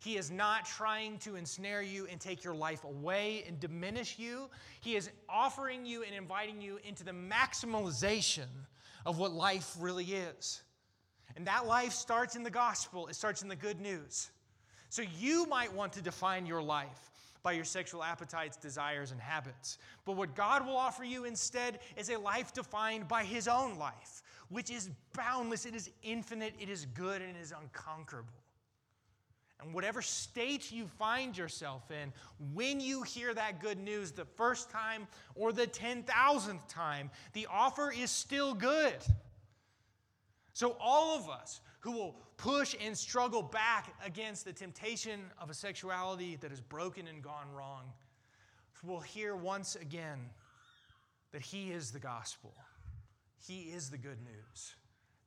He 0.04 0.18
is 0.18 0.30
not 0.30 0.66
trying 0.66 1.18
to 1.20 1.38
ensnare 1.38 1.82
you 1.82 2.08
and 2.12 2.20
take 2.20 2.44
your 2.44 2.54
life 2.54 2.84
away 2.84 3.46
and 3.48 3.58
diminish 3.58 4.20
you. 4.20 4.50
He 4.82 4.98
is 4.98 5.10
offering 5.30 5.86
you 5.86 6.04
and 6.04 6.14
inviting 6.14 6.60
you 6.60 6.78
into 6.84 7.06
the 7.06 7.14
maximalization 7.14 8.48
of 9.06 9.18
what 9.18 9.32
life 9.32 9.78
really 9.80 10.04
is. 10.04 10.62
And 11.38 11.48
that 11.48 11.68
life 11.68 11.94
starts 11.94 12.36
in 12.36 12.44
the 12.44 12.50
gospel, 12.50 13.08
it 13.08 13.16
starts 13.16 13.44
in 13.44 13.48
the 13.48 13.56
good 13.56 13.80
news. 13.80 14.30
So 14.90 15.04
you 15.18 15.46
might 15.46 15.74
want 15.74 15.94
to 15.94 16.02
define 16.02 16.46
your 16.46 16.62
life 16.62 17.10
by 17.42 17.54
your 17.54 17.64
sexual 17.64 18.04
appetites, 18.04 18.58
desires, 18.58 19.12
and 19.12 19.22
habits. 19.22 19.78
But 20.04 20.18
what 20.18 20.36
God 20.36 20.68
will 20.68 20.76
offer 20.76 21.06
you 21.06 21.24
instead 21.24 21.80
is 21.96 22.10
a 22.10 22.20
life 22.20 22.52
defined 22.52 23.08
by 23.08 23.24
His 23.24 23.48
own 23.48 23.78
life, 23.78 24.22
which 24.50 24.70
is 24.70 24.90
boundless, 25.16 25.66
it 25.66 25.76
is 25.76 25.90
infinite, 26.04 26.56
it 26.60 26.68
is 26.68 26.88
good, 26.88 27.22
and 27.22 27.38
it 27.38 27.42
is 27.42 27.54
unconquerable. 27.58 28.43
And 29.64 29.74
whatever 29.74 30.02
state 30.02 30.72
you 30.72 30.88
find 30.88 31.38
yourself 31.38 31.90
in, 31.90 32.12
when 32.54 32.80
you 32.80 33.04
hear 33.04 33.34
that 33.34 33.62
good 33.62 33.80
news 33.80 34.12
the 34.12 34.26
first 34.26 34.70
time 34.70 35.08
or 35.36 35.54
the 35.54 35.68
10,000th 35.68 36.68
time, 36.68 37.10
the 37.32 37.48
offer 37.50 37.92
is 37.92 38.12
still 38.12 38.54
good. 38.54 38.96
So, 40.54 40.76
all 40.80 41.18
of 41.18 41.30
us 41.30 41.62
who 41.80 41.92
will 41.92 42.16
push 42.38 42.76
and 42.84 42.98
struggle 42.98 43.42
back 43.42 43.94
against 44.06 44.46
the 44.46 44.54
temptation 44.54 45.22
of 45.40 45.50
a 45.50 45.54
sexuality 45.54 46.36
that 46.38 46.52
is 46.52 46.62
broken 46.62 47.08
and 47.08 47.24
gone 47.24 47.52
wrong 47.56 47.84
will 48.84 49.00
hear 49.00 49.36
once 49.36 49.76
again 49.76 50.20
that 51.32 51.42
He 51.42 51.72
is 51.72 51.92
the 51.92 52.00
gospel, 52.00 52.54
He 53.48 53.62
is 53.62 53.90
the 53.90 53.98
good 53.98 54.22
news, 54.24 54.76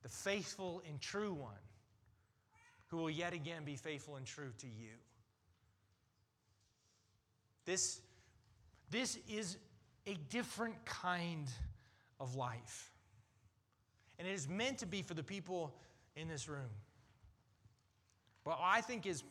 the 0.03 0.09
faithful 0.09 0.81
and 0.87 1.01
true 1.01 1.33
one 1.33 1.66
who 2.87 2.97
will 2.97 3.09
yet 3.09 3.33
again 3.33 3.63
be 3.65 3.75
faithful 3.75 4.15
and 4.15 4.25
true 4.25 4.51
to 4.59 4.67
you. 4.67 4.93
This, 7.65 7.99
this 8.89 9.19
is 9.29 9.57
a 10.05 10.15
different 10.29 10.85
kind 10.85 11.49
of 12.19 12.35
life. 12.35 12.91
And 14.17 14.27
it 14.27 14.31
is 14.31 14.47
meant 14.47 14.79
to 14.79 14.85
be 14.85 15.01
for 15.01 15.13
the 15.13 15.23
people 15.23 15.75
in 16.15 16.27
this 16.27 16.47
room. 16.47 16.69
What 18.43 18.57
I 18.61 18.81
think 18.81 19.05
is 19.05 19.23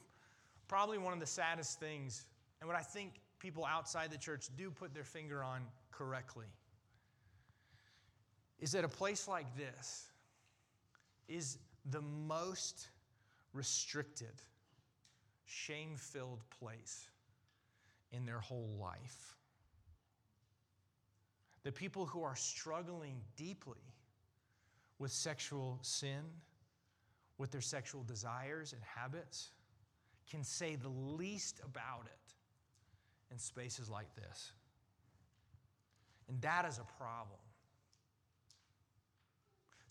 probably 0.69 0.99
one 0.99 1.15
of 1.15 1.21
the 1.21 1.27
saddest 1.27 1.81
things, 1.81 2.27
and 2.61 2.69
what 2.69 2.77
I 2.77 2.83
think 2.83 3.21
people 3.39 3.65
outside 3.65 4.11
the 4.11 4.19
church 4.19 4.49
do 4.57 4.71
put 4.71 4.93
their 4.93 5.05
finger 5.05 5.43
on 5.43 5.63
correctly, 5.91 6.47
is 8.61 8.73
that 8.73 8.85
a 8.85 8.89
place 8.89 9.27
like 9.27 9.47
this 9.57 10.11
is 11.29 11.59
the 11.91 12.03
most 12.03 12.89
restricted, 13.57 14.43
shame 15.47 15.97
filled 15.97 16.43
place 16.61 17.09
in 18.13 18.27
their 18.27 18.41
whole 18.41 18.77
life. 18.81 19.37
The 21.65 21.73
people 21.73 22.07
who 22.07 22.23
are 22.23 22.37
struggling 22.37 23.21
deeply 23.37 23.81
with 24.99 25.11
sexual 25.11 25.79
sin, 25.83 26.23
with 27.39 27.51
their 27.51 27.61
sexual 27.61 28.03
desires 28.05 28.73
and 28.73 28.83
habits, 28.83 29.51
can 30.31 30.45
say 30.45 30.77
the 30.77 30.89
least 30.89 31.61
about 31.65 32.07
it 32.07 33.33
in 33.33 33.39
spaces 33.39 33.89
like 33.89 34.15
this. 34.15 34.53
And 36.29 36.41
that 36.43 36.65
is 36.67 36.79
a 36.79 36.87
problem. 36.99 37.39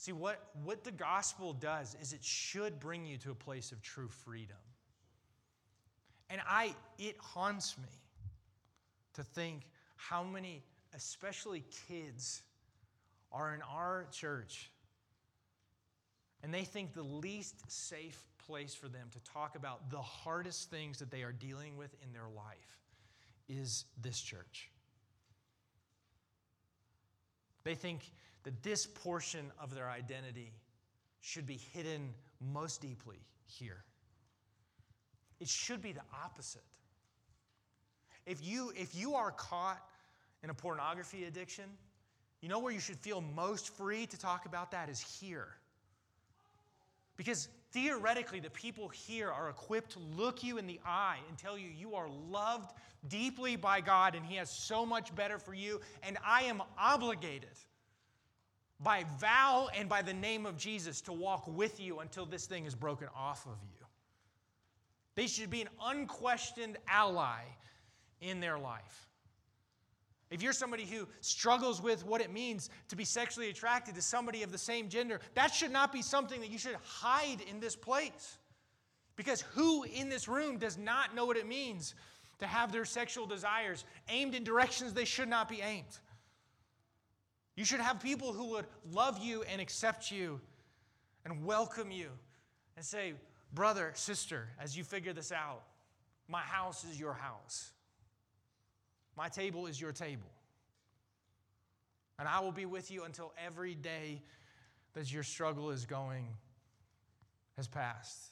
See, 0.05 0.11
what, 0.11 0.39
what 0.63 0.83
the 0.83 0.91
gospel 0.91 1.51
does 1.53 1.97
is 1.99 2.13
it 2.13 2.23
should 2.23 2.79
bring 2.79 3.07
you 3.07 3.17
to 3.17 3.31
a 3.31 3.33
place 3.33 3.71
of 3.71 3.81
true 3.81 4.07
freedom. 4.07 4.55
And 6.29 6.39
I, 6.47 6.75
it 6.99 7.15
haunts 7.17 7.75
me 7.79 7.89
to 9.15 9.23
think 9.23 9.63
how 9.95 10.23
many, 10.23 10.61
especially 10.93 11.63
kids, 11.87 12.43
are 13.31 13.55
in 13.55 13.63
our 13.63 14.05
church 14.11 14.69
and 16.43 16.53
they 16.53 16.65
think 16.65 16.93
the 16.93 17.01
least 17.01 17.55
safe 17.67 18.23
place 18.45 18.75
for 18.75 18.87
them 18.87 19.07
to 19.11 19.19
talk 19.33 19.55
about 19.55 19.89
the 19.89 20.03
hardest 20.03 20.69
things 20.69 20.99
that 20.99 21.09
they 21.09 21.23
are 21.23 21.31
dealing 21.31 21.77
with 21.77 21.95
in 22.03 22.13
their 22.13 22.29
life 22.35 22.83
is 23.49 23.85
this 24.03 24.21
church. 24.21 24.69
They 27.63 27.73
think 27.73 28.01
that 28.45 28.63
this 28.63 28.85
portion 28.85 29.51
of 29.59 29.73
their 29.75 29.89
identity 29.89 30.53
should 31.19 31.45
be 31.45 31.59
hidden 31.73 32.13
most 32.53 32.79
deeply 32.79 33.17
here. 33.45 33.83
It 35.39 35.49
should 35.49 35.81
be 35.81 35.91
the 35.91 36.03
opposite. 36.23 36.63
If 38.25 38.45
you, 38.45 38.71
if 38.75 38.95
you 38.95 39.15
are 39.15 39.31
caught 39.31 39.83
in 40.43 40.49
a 40.49 40.53
pornography 40.53 41.25
addiction, 41.25 41.65
you 42.41 42.49
know 42.49 42.59
where 42.59 42.71
you 42.71 42.79
should 42.79 42.97
feel 42.97 43.21
most 43.21 43.75
free 43.75 44.05
to 44.05 44.17
talk 44.17 44.45
about 44.45 44.71
that 44.71 44.89
is 44.89 44.99
here. 44.99 45.47
Because 47.17 47.47
theoretically, 47.71 48.39
the 48.39 48.49
people 48.51 48.87
here 48.89 49.31
are 49.31 49.49
equipped 49.49 49.91
to 49.93 49.99
look 49.99 50.43
you 50.43 50.57
in 50.59 50.67
the 50.67 50.79
eye 50.85 51.17
and 51.27 51.37
tell 51.37 51.57
you 51.57 51.67
you 51.67 51.95
are 51.95 52.09
loved 52.29 52.71
deeply 53.07 53.55
by 53.55 53.81
God 53.81 54.13
and 54.13 54.23
He 54.23 54.35
has 54.35 54.51
so 54.51 54.85
much 54.85 55.15
better 55.15 55.39
for 55.39 55.55
you, 55.55 55.81
and 56.03 56.17
I 56.23 56.43
am 56.43 56.61
obligated 56.77 57.49
by 58.81 59.05
vow 59.19 59.69
and 59.75 59.87
by 59.87 60.01
the 60.01 60.13
name 60.13 60.45
of 60.45 60.57
Jesus 60.57 61.01
to 61.01 61.13
walk 61.13 61.47
with 61.47 61.79
you 61.79 61.99
until 61.99 62.25
this 62.25 62.45
thing 62.45 62.65
is 62.65 62.75
broken 62.75 63.07
off 63.15 63.45
of 63.45 63.57
you. 63.63 63.85
They 65.15 65.27
should 65.27 65.49
be 65.49 65.61
an 65.61 65.69
unquestioned 65.81 66.77
ally 66.87 67.41
in 68.19 68.39
their 68.39 68.59
life. 68.59 69.07
If 70.31 70.41
you're 70.41 70.53
somebody 70.53 70.85
who 70.85 71.07
struggles 71.21 71.81
with 71.81 72.05
what 72.05 72.19
it 72.19 72.33
means 72.33 72.69
to 72.89 72.95
be 72.95 73.05
sexually 73.05 73.49
attracted 73.49 73.95
to 73.95 74.01
somebody 74.01 74.43
of 74.43 74.51
the 74.51 74.57
same 74.57 74.89
gender, 74.89 75.21
that 75.35 75.53
should 75.53 75.71
not 75.71 75.93
be 75.93 76.01
something 76.01 76.41
that 76.41 76.49
you 76.49 76.57
should 76.57 76.75
hide 76.83 77.41
in 77.49 77.59
this 77.59 77.75
place. 77.75 78.37
Because 79.15 79.41
who 79.41 79.83
in 79.83 80.09
this 80.09 80.27
room 80.27 80.57
does 80.57 80.77
not 80.77 81.15
know 81.15 81.25
what 81.25 81.37
it 81.37 81.47
means 81.47 81.95
to 82.39 82.47
have 82.47 82.71
their 82.71 82.83
sexual 82.83 83.25
desires 83.25 83.85
aimed 84.09 84.35
in 84.35 84.43
directions 84.43 84.93
they 84.93 85.05
should 85.05 85.29
not 85.29 85.47
be 85.47 85.61
aimed? 85.61 85.99
You 87.55 87.63
should 87.63 87.79
have 87.79 88.01
people 88.01 88.33
who 88.33 88.51
would 88.51 88.65
love 88.91 89.17
you 89.19 89.43
and 89.43 89.61
accept 89.61 90.11
you 90.11 90.41
and 91.23 91.45
welcome 91.45 91.91
you 91.91 92.09
and 92.75 92.85
say, 92.85 93.13
Brother, 93.53 93.91
sister, 93.95 94.49
as 94.59 94.77
you 94.77 94.83
figure 94.83 95.13
this 95.13 95.31
out, 95.31 95.63
my 96.27 96.41
house 96.41 96.83
is 96.83 96.99
your 96.99 97.13
house. 97.13 97.71
My 99.15 99.29
table 99.29 99.67
is 99.67 99.79
your 99.79 99.93
table. 99.93 100.29
And 102.19 102.27
I 102.27 102.39
will 102.39 102.51
be 102.51 102.65
with 102.65 102.91
you 102.91 103.03
until 103.03 103.33
every 103.43 103.75
day 103.75 104.21
that 104.93 105.11
your 105.11 105.23
struggle 105.23 105.71
is 105.71 105.85
going 105.85 106.27
has 107.55 107.67
passed, 107.67 108.31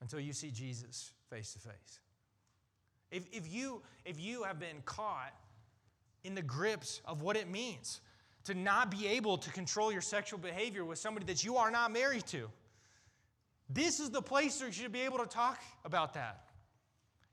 until 0.00 0.20
you 0.20 0.32
see 0.32 0.50
Jesus 0.50 1.12
face 1.30 1.52
to 1.54 1.58
face. 1.58 2.00
If, 3.10 3.24
if, 3.32 3.52
you, 3.52 3.82
if 4.04 4.20
you 4.20 4.44
have 4.44 4.60
been 4.60 4.82
caught 4.84 5.34
in 6.22 6.34
the 6.34 6.42
grips 6.42 7.00
of 7.04 7.22
what 7.22 7.36
it 7.36 7.50
means 7.50 8.00
to 8.44 8.54
not 8.54 8.90
be 8.90 9.06
able 9.06 9.38
to 9.38 9.50
control 9.50 9.90
your 9.90 10.02
sexual 10.02 10.38
behavior 10.38 10.84
with 10.84 10.98
somebody 10.98 11.26
that 11.26 11.44
you 11.44 11.56
are 11.56 11.70
not 11.70 11.92
married 11.92 12.26
to, 12.26 12.50
this 13.70 14.00
is 14.00 14.10
the 14.10 14.22
place 14.22 14.60
where 14.60 14.68
you 14.68 14.74
should 14.74 14.92
be 14.92 15.00
able 15.00 15.18
to 15.18 15.26
talk 15.26 15.60
about 15.84 16.14
that. 16.14 16.44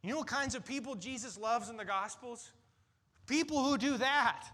You 0.02 0.12
know 0.12 0.18
what 0.20 0.28
kinds 0.28 0.56
of 0.56 0.66
people 0.66 0.96
Jesus 0.96 1.38
loves 1.38 1.70
in 1.70 1.78
the 1.78 1.86
Gospels? 1.86 2.52
People 3.28 3.64
who 3.64 3.78
do 3.78 3.98
that. 3.98 4.46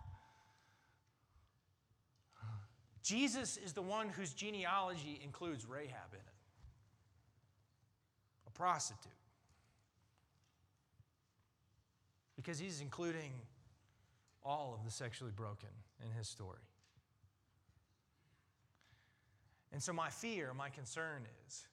Jesus 3.04 3.56
is 3.56 3.72
the 3.72 3.82
one 3.82 4.10
whose 4.10 4.34
genealogy 4.34 5.22
includes 5.24 5.65
Rahab 5.65 6.12
in 6.12 6.20
it, 6.20 6.36
a 8.48 8.52
prostitute. 8.52 9.12
Because 12.36 12.60
he's 12.60 12.82
including 12.82 13.32
all 14.43 14.76
of 14.78 14.84
the 14.84 14.91
sexually 14.91 15.32
broken 15.34 15.70
in 16.04 16.12
his 16.12 16.28
story. 16.28 16.60
And 19.72 19.82
so, 19.82 19.94
my 19.94 20.10
fear, 20.10 20.54
my 20.54 20.70
concern 20.70 21.24
is 21.46 21.66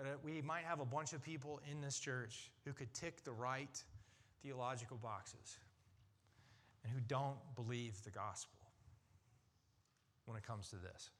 that 0.00 0.22
we 0.24 0.42
might 0.42 0.64
have 0.64 0.80
a 0.80 0.84
bunch 0.84 1.12
of 1.12 1.22
people 1.22 1.60
in 1.70 1.80
this 1.80 1.98
church 1.98 2.50
who 2.64 2.72
could 2.72 2.92
tick 2.94 3.24
the 3.24 3.32
right 3.32 3.82
theological 4.42 4.96
boxes 4.96 5.58
and 6.84 6.92
who 6.92 7.00
don't 7.00 7.38
believe 7.54 8.02
the 8.04 8.10
gospel 8.10 8.58
when 10.26 10.36
it 10.36 10.46
comes 10.46 10.68
to 10.68 10.76
this. 10.76 11.10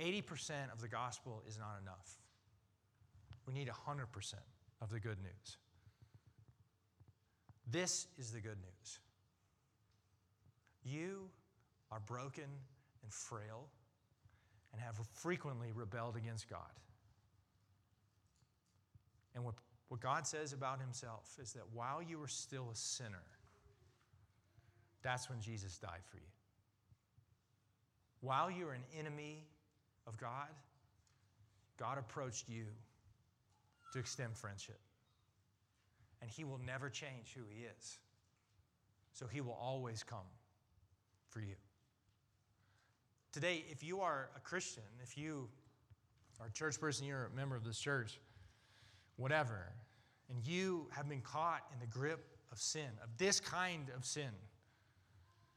80% 0.00 0.72
of 0.72 0.80
the 0.80 0.88
gospel 0.88 1.42
is 1.46 1.58
not 1.58 1.78
enough. 1.80 2.18
We 3.46 3.52
need 3.52 3.68
100% 3.68 4.34
of 4.80 4.90
the 4.90 5.00
good 5.00 5.18
news. 5.22 5.56
This 7.70 8.06
is 8.18 8.32
the 8.32 8.40
good 8.40 8.58
news. 8.60 8.98
You 10.84 11.28
are 11.90 12.00
broken 12.00 12.44
and 13.02 13.12
frail 13.12 13.68
and 14.72 14.80
have 14.80 14.96
frequently 15.14 15.70
rebelled 15.72 16.16
against 16.16 16.48
God. 16.48 16.72
And 19.34 19.44
what 19.44 19.54
what 19.92 20.00
God 20.00 20.26
says 20.26 20.54
about 20.54 20.80
himself 20.80 21.36
is 21.38 21.52
that 21.52 21.64
while 21.70 22.02
you 22.02 22.18
were 22.18 22.26
still 22.26 22.70
a 22.72 22.74
sinner, 22.74 23.26
that's 25.02 25.28
when 25.28 25.38
Jesus 25.38 25.76
died 25.76 26.00
for 26.10 26.16
you. 26.16 26.32
While 28.22 28.50
you 28.50 28.64
were 28.64 28.72
an 28.72 28.86
enemy 28.98 29.44
of 30.06 30.16
God, 30.16 30.48
God 31.78 31.98
approached 31.98 32.48
you 32.48 32.64
to 33.92 33.98
extend 33.98 34.34
friendship. 34.34 34.80
And 36.22 36.30
he 36.30 36.44
will 36.44 36.60
never 36.64 36.88
change 36.88 37.34
who 37.36 37.42
he 37.54 37.64
is. 37.64 37.98
So 39.12 39.26
he 39.26 39.42
will 39.42 39.58
always 39.60 40.02
come 40.02 40.20
for 41.32 41.40
you. 41.40 41.54
Today, 43.32 43.64
if 43.70 43.82
you 43.82 44.00
are 44.00 44.28
a 44.36 44.40
Christian, 44.40 44.82
if 45.02 45.16
you 45.16 45.48
are 46.38 46.46
a 46.46 46.50
church 46.50 46.78
person, 46.78 47.06
you're 47.06 47.30
a 47.32 47.36
member 47.36 47.56
of 47.56 47.64
this 47.64 47.78
church, 47.78 48.20
whatever, 49.16 49.72
and 50.28 50.46
you 50.46 50.86
have 50.90 51.08
been 51.08 51.22
caught 51.22 51.62
in 51.72 51.80
the 51.80 51.86
grip 51.86 52.26
of 52.50 52.58
sin, 52.58 52.88
of 53.02 53.08
this 53.16 53.40
kind 53.40 53.90
of 53.96 54.04
sin, 54.04 54.30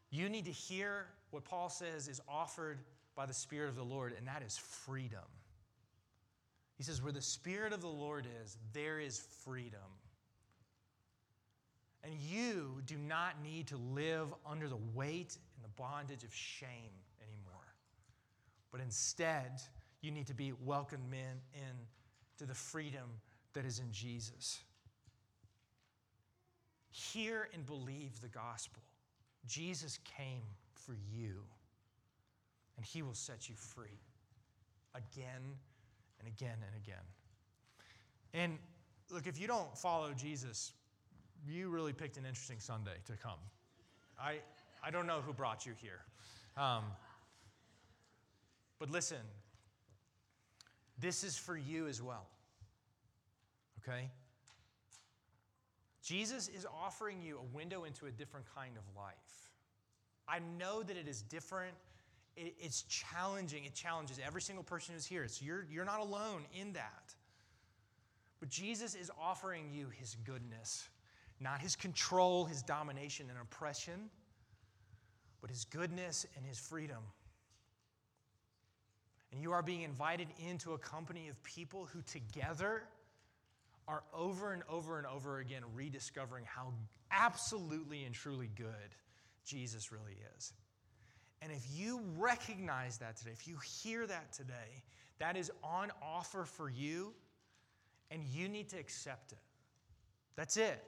you 0.09 0.29
need 0.29 0.45
to 0.45 0.51
hear 0.51 1.07
what 1.31 1.43
Paul 1.43 1.69
says 1.69 2.07
is 2.07 2.21
offered 2.29 2.79
by 3.15 3.25
the 3.25 3.33
Spirit 3.33 3.67
of 3.67 3.75
the 3.75 3.83
Lord, 3.83 4.13
and 4.17 4.25
that 4.27 4.41
is 4.41 4.57
freedom. 4.57 5.19
He 6.77 6.83
says, 6.83 7.01
Where 7.01 7.11
the 7.11 7.21
Spirit 7.21 7.73
of 7.73 7.81
the 7.81 7.87
Lord 7.87 8.25
is, 8.41 8.57
there 8.71 8.99
is 8.99 9.19
freedom. 9.43 9.79
And 12.03 12.13
you 12.13 12.81
do 12.85 12.97
not 12.97 13.41
need 13.43 13.67
to 13.67 13.77
live 13.77 14.33
under 14.45 14.69
the 14.69 14.77
weight 14.93 15.37
bondage 15.77 16.23
of 16.23 16.33
shame 16.33 16.91
anymore. 17.21 17.73
But 18.71 18.81
instead, 18.81 19.61
you 20.01 20.11
need 20.11 20.27
to 20.27 20.33
be 20.33 20.53
welcomed 20.63 21.13
in, 21.13 21.59
in 21.59 21.75
to 22.37 22.45
the 22.45 22.53
freedom 22.53 23.09
that 23.53 23.65
is 23.65 23.79
in 23.79 23.91
Jesus. 23.91 24.59
Hear 26.91 27.49
and 27.53 27.65
believe 27.65 28.19
the 28.21 28.27
gospel. 28.27 28.81
Jesus 29.47 29.99
came 30.17 30.43
for 30.73 30.95
you, 31.13 31.43
and 32.77 32.85
he 32.85 33.01
will 33.01 33.13
set 33.13 33.49
you 33.49 33.55
free 33.55 33.99
again 34.93 35.41
and 36.19 36.27
again 36.27 36.57
and 36.65 36.83
again. 36.83 36.95
And 38.33 38.57
look, 39.11 39.27
if 39.27 39.39
you 39.39 39.47
don't 39.47 39.77
follow 39.77 40.13
Jesus, 40.13 40.73
you 41.47 41.69
really 41.69 41.93
picked 41.93 42.17
an 42.17 42.25
interesting 42.25 42.59
Sunday 42.59 42.95
to 43.05 43.13
come. 43.13 43.39
I, 44.19 44.39
I 44.85 44.91
don't 44.91 45.07
know 45.07 45.21
who 45.25 45.33
brought 45.33 45.65
you 45.65 45.73
here. 45.81 46.01
Um, 46.55 46.83
but 48.77 48.91
listen, 48.91 49.17
this 50.99 51.23
is 51.23 51.35
for 51.35 51.57
you 51.57 51.87
as 51.87 52.03
well. 52.03 52.27
Okay? 53.81 54.11
Jesus 56.03 56.49
is 56.49 56.67
offering 56.83 57.23
you 57.23 57.39
a 57.39 57.55
window 57.55 57.85
into 57.85 58.05
a 58.05 58.11
different 58.11 58.45
kind 58.55 58.77
of 58.77 58.83
life. 58.95 59.15
I 60.27 60.39
know 60.59 60.83
that 60.83 60.95
it 60.95 61.07
is 61.07 61.23
different. 61.23 61.73
it's 62.37 62.83
challenging. 62.83 63.65
It 63.65 63.73
challenges 63.73 64.19
every 64.23 64.41
single 64.41 64.63
person 64.63 64.93
who's 64.93 65.05
here. 65.07 65.27
So 65.27 65.43
you're, 65.45 65.65
you're 65.71 65.85
not 65.85 65.99
alone 65.99 66.43
in 66.53 66.73
that. 66.73 67.15
But 68.39 68.49
Jesus 68.49 68.93
is 68.93 69.09
offering 69.19 69.71
you 69.71 69.87
his 69.89 70.15
goodness, 70.25 70.89
not 71.39 71.59
his 71.59 71.75
control, 71.75 72.45
his 72.45 72.61
domination 72.61 73.27
and 73.29 73.39
oppression, 73.41 74.11
but 75.45 75.51
his 75.51 75.65
goodness 75.65 76.25
and 76.35 76.43
his 76.43 76.57
freedom. 76.57 77.03
And 79.31 79.39
you 79.39 79.51
are 79.51 79.61
being 79.61 79.83
invited 79.83 80.27
into 80.39 80.73
a 80.73 80.77
company 80.79 81.27
of 81.27 81.43
people 81.43 81.87
who 81.93 82.01
together 82.01 82.81
are 83.87 84.01
over 84.11 84.53
and 84.53 84.63
over 84.67 84.97
and 84.97 85.05
over 85.05 85.37
again 85.37 85.61
rediscovering 85.75 86.45
how 86.47 86.73
absolutely 87.11 88.05
and 88.05 88.15
truly 88.15 88.49
good 88.55 88.95
Jesus 89.45 89.91
really 89.91 90.17
is. 90.35 90.51
And 91.43 91.51
if 91.51 91.63
you 91.75 92.01
recognize 92.17 92.97
that 92.97 93.15
today, 93.15 93.29
if 93.31 93.47
you 93.47 93.57
hear 93.83 94.07
that 94.07 94.33
today, 94.33 94.81
that 95.19 95.37
is 95.37 95.51
on 95.63 95.91
offer 96.01 96.45
for 96.45 96.71
you, 96.71 97.13
and 98.09 98.23
you 98.23 98.49
need 98.49 98.69
to 98.69 98.79
accept 98.79 99.31
it. 99.31 99.37
That's 100.35 100.57
it. 100.57 100.83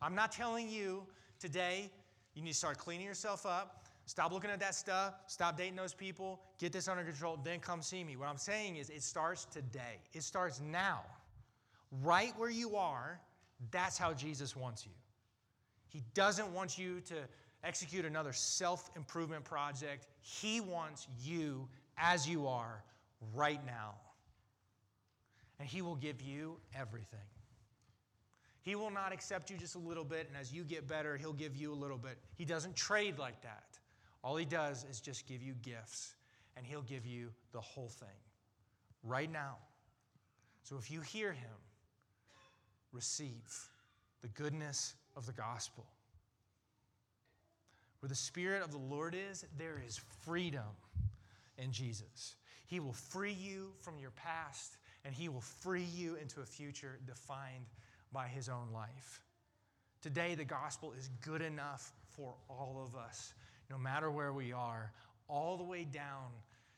I'm 0.00 0.14
not 0.14 0.32
telling 0.32 0.70
you 0.70 1.02
today 1.38 1.90
you 2.36 2.42
need 2.42 2.52
to 2.52 2.56
start 2.56 2.78
cleaning 2.78 3.06
yourself 3.06 3.46
up, 3.46 3.86
Stop 4.06 4.32
looking 4.32 4.50
at 4.50 4.60
that 4.60 4.74
stuff. 4.76 5.14
Stop 5.26 5.58
dating 5.58 5.74
those 5.74 5.92
people. 5.92 6.40
Get 6.58 6.72
this 6.72 6.86
under 6.86 7.02
control. 7.02 7.38
Then 7.42 7.58
come 7.58 7.82
see 7.82 8.04
me. 8.04 8.16
What 8.16 8.28
I'm 8.28 8.38
saying 8.38 8.76
is, 8.76 8.88
it 8.88 9.02
starts 9.02 9.46
today. 9.46 9.98
It 10.12 10.22
starts 10.22 10.60
now. 10.60 11.02
Right 12.02 12.32
where 12.36 12.50
you 12.50 12.76
are, 12.76 13.20
that's 13.72 13.98
how 13.98 14.12
Jesus 14.12 14.54
wants 14.54 14.86
you. 14.86 14.92
He 15.88 16.02
doesn't 16.14 16.52
want 16.52 16.78
you 16.78 17.00
to 17.06 17.14
execute 17.64 18.04
another 18.04 18.32
self 18.32 18.90
improvement 18.94 19.44
project. 19.44 20.06
He 20.20 20.60
wants 20.60 21.08
you 21.20 21.68
as 21.98 22.28
you 22.28 22.46
are 22.46 22.84
right 23.34 23.64
now. 23.66 23.94
And 25.58 25.68
He 25.68 25.82
will 25.82 25.96
give 25.96 26.22
you 26.22 26.58
everything. 26.78 27.18
He 28.66 28.74
will 28.74 28.90
not 28.90 29.12
accept 29.12 29.48
you 29.48 29.56
just 29.56 29.76
a 29.76 29.78
little 29.78 30.02
bit, 30.04 30.26
and 30.26 30.36
as 30.36 30.52
you 30.52 30.64
get 30.64 30.88
better, 30.88 31.16
He'll 31.16 31.32
give 31.32 31.54
you 31.54 31.72
a 31.72 31.78
little 31.78 31.96
bit. 31.96 32.18
He 32.34 32.44
doesn't 32.44 32.74
trade 32.74 33.16
like 33.16 33.40
that. 33.42 33.78
All 34.24 34.34
he 34.34 34.44
does 34.44 34.84
is 34.90 35.00
just 35.00 35.24
give 35.28 35.40
you 35.40 35.54
gifts, 35.62 36.16
and 36.56 36.66
he'll 36.66 36.82
give 36.82 37.06
you 37.06 37.30
the 37.52 37.60
whole 37.60 37.88
thing 37.88 38.08
right 39.04 39.30
now. 39.30 39.58
So 40.64 40.76
if 40.76 40.90
you 40.90 41.00
hear 41.00 41.32
him, 41.32 41.54
receive 42.90 43.68
the 44.22 44.28
goodness 44.28 44.94
of 45.14 45.26
the 45.26 45.32
gospel. 45.32 45.86
Where 48.00 48.08
the 48.08 48.16
Spirit 48.16 48.64
of 48.64 48.72
the 48.72 48.78
Lord 48.78 49.14
is, 49.14 49.44
there 49.56 49.80
is 49.86 50.00
freedom 50.24 50.74
in 51.56 51.70
Jesus. 51.70 52.34
He 52.66 52.80
will 52.80 52.94
free 52.94 53.32
you 53.32 53.74
from 53.80 53.96
your 54.00 54.10
past, 54.10 54.76
and 55.04 55.14
He 55.14 55.28
will 55.28 55.40
free 55.40 55.86
you 55.94 56.16
into 56.16 56.40
a 56.40 56.46
future 56.46 56.98
defined 57.06 57.66
by 58.12 58.28
His 58.28 58.48
own 58.48 58.68
life. 58.72 59.22
Today, 60.02 60.34
the 60.34 60.44
gospel 60.44 60.92
is 60.98 61.10
good 61.22 61.42
enough 61.42 61.92
for 62.16 62.34
all 62.48 62.82
of 62.86 62.98
us 62.98 63.34
no 63.70 63.78
matter 63.78 64.10
where 64.10 64.32
we 64.32 64.52
are, 64.52 64.92
all 65.28 65.56
the 65.56 65.64
way 65.64 65.84
down 65.84 66.30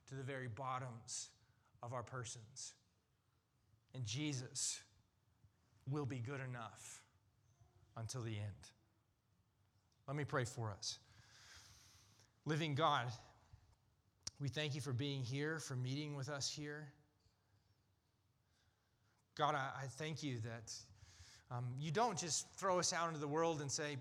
to 0.08 0.14
the 0.14 0.22
very 0.22 0.48
bottoms 0.48 1.28
of 1.82 1.92
our 1.92 2.02
persons. 2.02 2.72
And 3.94 4.04
Jesus 4.06 4.80
will 5.90 6.06
be 6.06 6.18
good 6.18 6.40
enough 6.40 7.02
until 7.96 8.22
the 8.22 8.36
end. 8.36 8.70
Let 10.06 10.16
me 10.16 10.24
pray 10.24 10.44
for 10.44 10.70
us. 10.70 10.98
Living 12.46 12.74
God, 12.74 13.06
we 14.40 14.48
thank 14.48 14.74
you 14.74 14.80
for 14.80 14.92
being 14.92 15.22
here, 15.22 15.58
for 15.58 15.76
meeting 15.76 16.16
with 16.16 16.30
us 16.30 16.50
here. 16.50 16.88
God, 19.36 19.54
I, 19.54 19.68
I 19.82 19.86
thank 19.98 20.22
you 20.22 20.38
that 20.40 20.72
um, 21.50 21.64
you 21.78 21.90
don't 21.90 22.18
just 22.18 22.46
throw 22.56 22.78
us 22.78 22.92
out 22.92 23.08
into 23.08 23.20
the 23.20 23.28
world 23.28 23.60
and 23.60 23.70
say, 23.70 23.96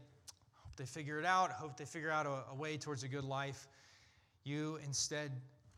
hope 0.56 0.76
they 0.76 0.86
figure 0.86 1.20
it 1.20 1.26
out, 1.26 1.52
hope 1.52 1.78
they 1.78 1.86
figure 1.86 2.12
out 2.12 2.26
a, 2.26 2.52
a 2.52 2.56
way 2.56 2.78
towards 2.78 3.04
a 3.04 3.08
good 3.08 3.24
life. 3.24 3.68
You 4.44 4.80
instead 4.84 5.32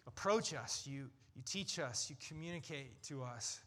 approach 0.08 0.54
us, 0.54 0.88
you, 0.88 1.10
you 1.36 1.44
teach 1.46 1.80
us, 1.80 2.10
you 2.10 2.16
communicate 2.28 3.02
to 3.04 3.24
us, 3.24 3.60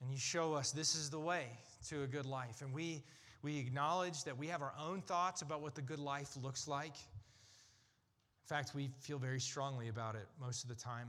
and 0.00 0.10
you 0.10 0.18
show 0.18 0.54
us 0.54 0.72
this 0.72 0.96
is 0.96 1.10
the 1.10 1.20
way 1.20 1.46
to 1.88 2.02
a 2.02 2.06
good 2.06 2.26
life. 2.26 2.60
And 2.60 2.72
we, 2.72 3.02
we 3.42 3.58
acknowledge 3.58 4.24
that 4.24 4.36
we 4.36 4.48
have 4.48 4.62
our 4.62 4.74
own 4.80 5.00
thoughts 5.00 5.42
about 5.42 5.60
what 5.62 5.74
the 5.74 5.82
good 5.82 6.00
life 6.00 6.36
looks 6.42 6.66
like. 6.66 6.94
In 6.94 8.48
fact, 8.56 8.74
we 8.74 8.90
feel 8.98 9.18
very 9.18 9.40
strongly 9.40 9.88
about 9.88 10.16
it 10.16 10.26
most 10.40 10.64
of 10.64 10.68
the 10.68 10.74
time. 10.74 11.08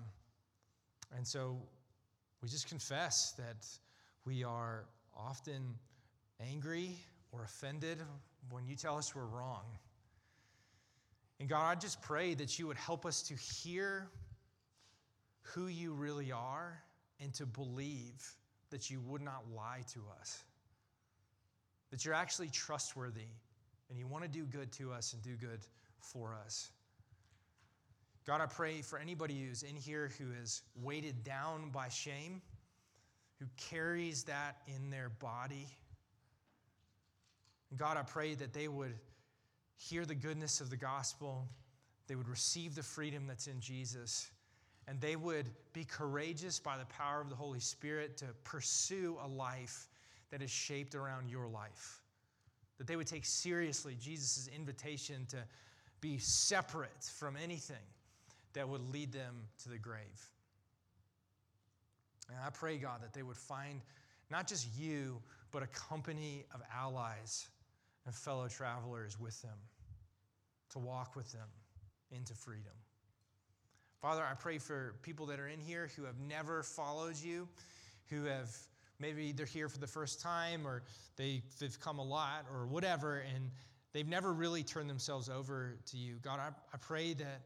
And 1.16 1.26
so 1.26 1.58
we 2.42 2.50
just 2.50 2.68
confess 2.68 3.32
that 3.38 3.66
we 4.26 4.44
are 4.44 4.86
often 5.16 5.76
angry 6.52 6.98
or 7.32 7.44
offended 7.44 8.00
when 8.50 8.68
you 8.68 8.76
tell 8.76 8.98
us 8.98 9.16
we're 9.16 9.26
wrong. 9.26 9.64
And 11.40 11.50
God, 11.50 11.64
I 11.66 11.76
just 11.76 12.02
pray 12.02 12.34
that 12.36 12.58
you 12.58 12.68
would 12.68 12.78
help 12.78 13.06
us 13.06 13.22
to 13.24 13.36
hear 13.36 14.08
who 15.42 15.68
you 15.68 15.94
really 15.94 16.32
are 16.32 16.82
and 17.20 17.34
to 17.34 17.46
believe 17.46 18.36
that 18.70 18.90
you 18.90 19.02
would 19.02 19.22
not 19.22 19.44
lie 19.56 19.82
to 19.94 20.00
us. 20.20 20.44
That 21.92 22.06
you're 22.06 22.14
actually 22.14 22.50
trustworthy 22.50 23.28
and 23.90 24.00
you 24.00 24.08
want 24.08 24.24
to 24.24 24.30
do 24.30 24.46
good 24.46 24.72
to 24.74 24.92
us 24.92 25.14
and 25.14 25.22
do 25.22 25.36
good 25.36 25.60
for 26.00 26.36
us. 26.46 26.72
God, 28.26 28.40
I 28.40 28.46
pray 28.46 28.82
for 28.82 28.98
anybody 28.98 29.46
who's 29.46 29.64
in 29.64 29.76
here 29.76 30.12
who 30.18 30.26
is 30.42 30.62
weighted 30.82 31.24
down 31.24 31.70
by 31.72 31.90
shame, 31.90 32.42
who 33.40 33.46
carries 33.58 34.24
that 34.24 34.58
in 34.68 34.90
their 34.90 35.10
body 35.10 35.68
God, 37.78 37.98
I 37.98 38.04
pray 38.04 38.36
that 38.36 38.54
they 38.54 38.68
would 38.68 38.94
hear 39.76 40.06
the 40.06 40.16
goodness 40.16 40.62
of 40.62 40.70
the 40.70 40.78
gospel, 40.78 41.48
they 42.08 42.16
would 42.16 42.28
receive 42.28 42.76
the 42.76 42.84
freedom 42.84 43.28
that's 43.28 43.48
in 43.48 43.60
Jesus, 43.60 44.32
and 44.88 45.00
they 45.00 45.16
would 45.16 45.50
be 45.72 45.84
courageous 45.86 46.60
by 46.60 46.78
the 46.78 46.86
power 46.86 47.22
of 47.22 47.30
the 47.30 47.36
Holy 47.36 47.60
Spirit 47.60 48.18
to 48.18 48.26
pursue 48.44 49.18
a 49.24 49.28
life 49.28 49.88
that 50.32 50.42
is 50.42 50.52
shaped 50.52 50.96
around 50.96 51.30
your 51.30 51.48
life. 51.48 52.02
That 52.78 52.88
they 52.88 52.96
would 52.96 53.08
take 53.08 53.26
seriously 53.26 53.96
Jesus' 54.00 54.50
invitation 54.54 55.26
to 55.30 55.38
be 56.02 56.18
separate 56.18 57.12
from 57.18 57.38
anything 57.42 57.76
that 58.54 58.68
would 58.68 58.82
lead 58.92 59.12
them 59.12 59.36
to 59.64 59.70
the 59.70 59.78
grave. 59.78 60.30
And 62.30 62.38
I 62.46 62.50
pray, 62.50 62.78
God, 62.78 63.02
that 63.02 63.14
they 63.14 63.24
would 63.24 63.38
find 63.38 63.82
not 64.30 64.48
just 64.48 64.68
you, 64.78 65.22
but 65.52 65.64
a 65.64 65.68
company 65.68 66.46
of 66.54 66.62
allies 66.76 67.48
and 68.06 68.14
fellow 68.14 68.48
travelers 68.48 69.20
with 69.20 69.42
them, 69.42 69.58
to 70.72 70.80
walk 70.80 71.16
with 71.16 71.32
them 71.32 71.48
into 72.12 72.34
freedom. 72.34 72.74
Father, 74.02 74.24
I 74.30 74.34
pray 74.34 74.58
for 74.58 74.96
people 75.02 75.26
that 75.28 75.40
are 75.40 75.48
in 75.48 75.60
here 75.60 75.90
who 75.96 76.04
have 76.04 76.20
never 76.20 76.64
followed 76.64 77.16
you, 77.18 77.48
who 78.10 78.26
have 78.26 78.50
maybe 79.00 79.32
they're 79.32 79.46
here 79.46 79.70
for 79.70 79.80
the 79.80 79.88
first 79.88 80.22
time 80.22 80.68
or 80.68 80.84
they, 81.16 81.42
they've 81.60 81.80
come 81.80 82.00
a 82.00 82.04
lot 82.04 82.46
or 82.54 82.66
whatever, 82.66 83.24
and 83.34 83.50
they've 83.94 84.08
never 84.08 84.34
really 84.34 84.64
turned 84.64 84.90
themselves 84.90 85.30
over 85.30 85.78
to 85.86 85.98
you. 85.98 86.16
God, 86.22 86.40
I, 86.40 86.50
I 86.74 86.78
pray 86.78 87.14
that 87.14 87.42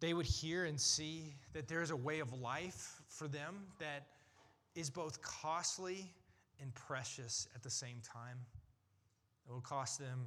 they 0.00 0.14
would 0.14 0.26
hear 0.26 0.64
and 0.64 0.80
see 0.80 1.34
that 1.52 1.68
there 1.68 1.82
is 1.82 1.90
a 1.90 1.96
way 1.96 2.20
of 2.20 2.32
life 2.32 3.02
for 3.08 3.28
them 3.28 3.66
that 3.78 4.06
is 4.74 4.90
both 4.90 5.22
costly 5.22 6.10
and 6.60 6.74
precious 6.74 7.48
at 7.54 7.62
the 7.62 7.70
same 7.70 8.00
time. 8.02 8.38
It 9.48 9.52
will 9.52 9.60
cost 9.60 9.98
them 9.98 10.26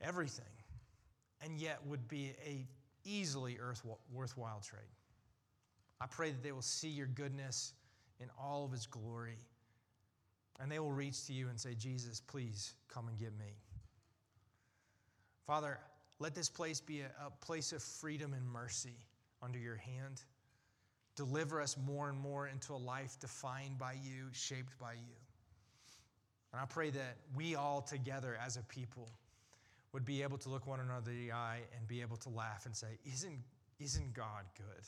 everything, 0.00 0.44
and 1.42 1.58
yet 1.58 1.78
would 1.86 2.08
be 2.08 2.32
a 2.44 2.66
easily 3.04 3.58
worthwhile 4.12 4.60
trade. 4.60 4.82
I 6.00 6.06
pray 6.06 6.30
that 6.30 6.42
they 6.42 6.52
will 6.52 6.62
see 6.62 6.88
your 6.88 7.06
goodness 7.06 7.72
in 8.20 8.28
all 8.40 8.64
of 8.64 8.72
its 8.72 8.86
glory, 8.86 9.38
and 10.60 10.70
they 10.70 10.78
will 10.78 10.92
reach 10.92 11.26
to 11.26 11.32
you 11.32 11.48
and 11.48 11.58
say, 11.58 11.74
Jesus, 11.74 12.20
please 12.20 12.74
come 12.88 13.08
and 13.08 13.18
get 13.18 13.36
me. 13.38 13.54
Father, 15.46 15.78
let 16.18 16.34
this 16.34 16.48
place 16.48 16.80
be 16.80 17.00
a, 17.00 17.10
a 17.26 17.30
place 17.44 17.72
of 17.72 17.82
freedom 17.82 18.32
and 18.32 18.46
mercy 18.46 18.96
under 19.42 19.58
your 19.58 19.76
hand. 19.76 20.22
Deliver 21.16 21.60
us 21.60 21.76
more 21.86 22.08
and 22.08 22.18
more 22.18 22.48
into 22.48 22.72
a 22.72 22.76
life 22.76 23.18
defined 23.20 23.78
by 23.78 23.92
you, 23.92 24.28
shaped 24.32 24.78
by 24.80 24.94
you. 24.94 25.23
And 26.54 26.62
I 26.62 26.66
pray 26.66 26.90
that 26.90 27.16
we 27.34 27.56
all 27.56 27.80
together 27.82 28.38
as 28.40 28.56
a 28.56 28.62
people 28.62 29.08
would 29.92 30.04
be 30.04 30.22
able 30.22 30.38
to 30.38 30.48
look 30.48 30.68
one 30.68 30.78
another 30.78 31.10
in 31.10 31.26
the 31.26 31.32
eye 31.32 31.58
and 31.76 31.88
be 31.88 32.00
able 32.00 32.16
to 32.18 32.28
laugh 32.28 32.64
and 32.64 32.76
say, 32.76 32.86
Isn't, 33.12 33.40
isn't 33.80 34.14
God 34.14 34.44
good? 34.56 34.84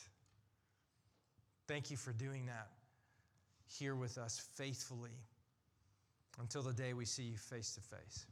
Thank 1.67 1.91
you 1.91 1.97
for 1.97 2.13
doing 2.13 2.47
that 2.47 2.69
here 3.67 3.97
with 3.97 4.17
us 4.17 4.47
faithfully 4.55 5.19
until 6.39 6.63
the 6.63 6.73
day 6.73 6.93
we 6.93 7.05
see 7.05 7.25
you 7.25 7.37
face 7.37 7.75
to 7.75 7.81
face. 7.81 8.27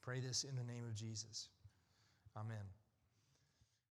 Pray 0.00 0.20
this 0.20 0.44
in 0.44 0.56
the 0.56 0.64
name 0.64 0.84
of 0.88 0.94
Jesus. 0.94 1.48
Amen. 2.38 2.79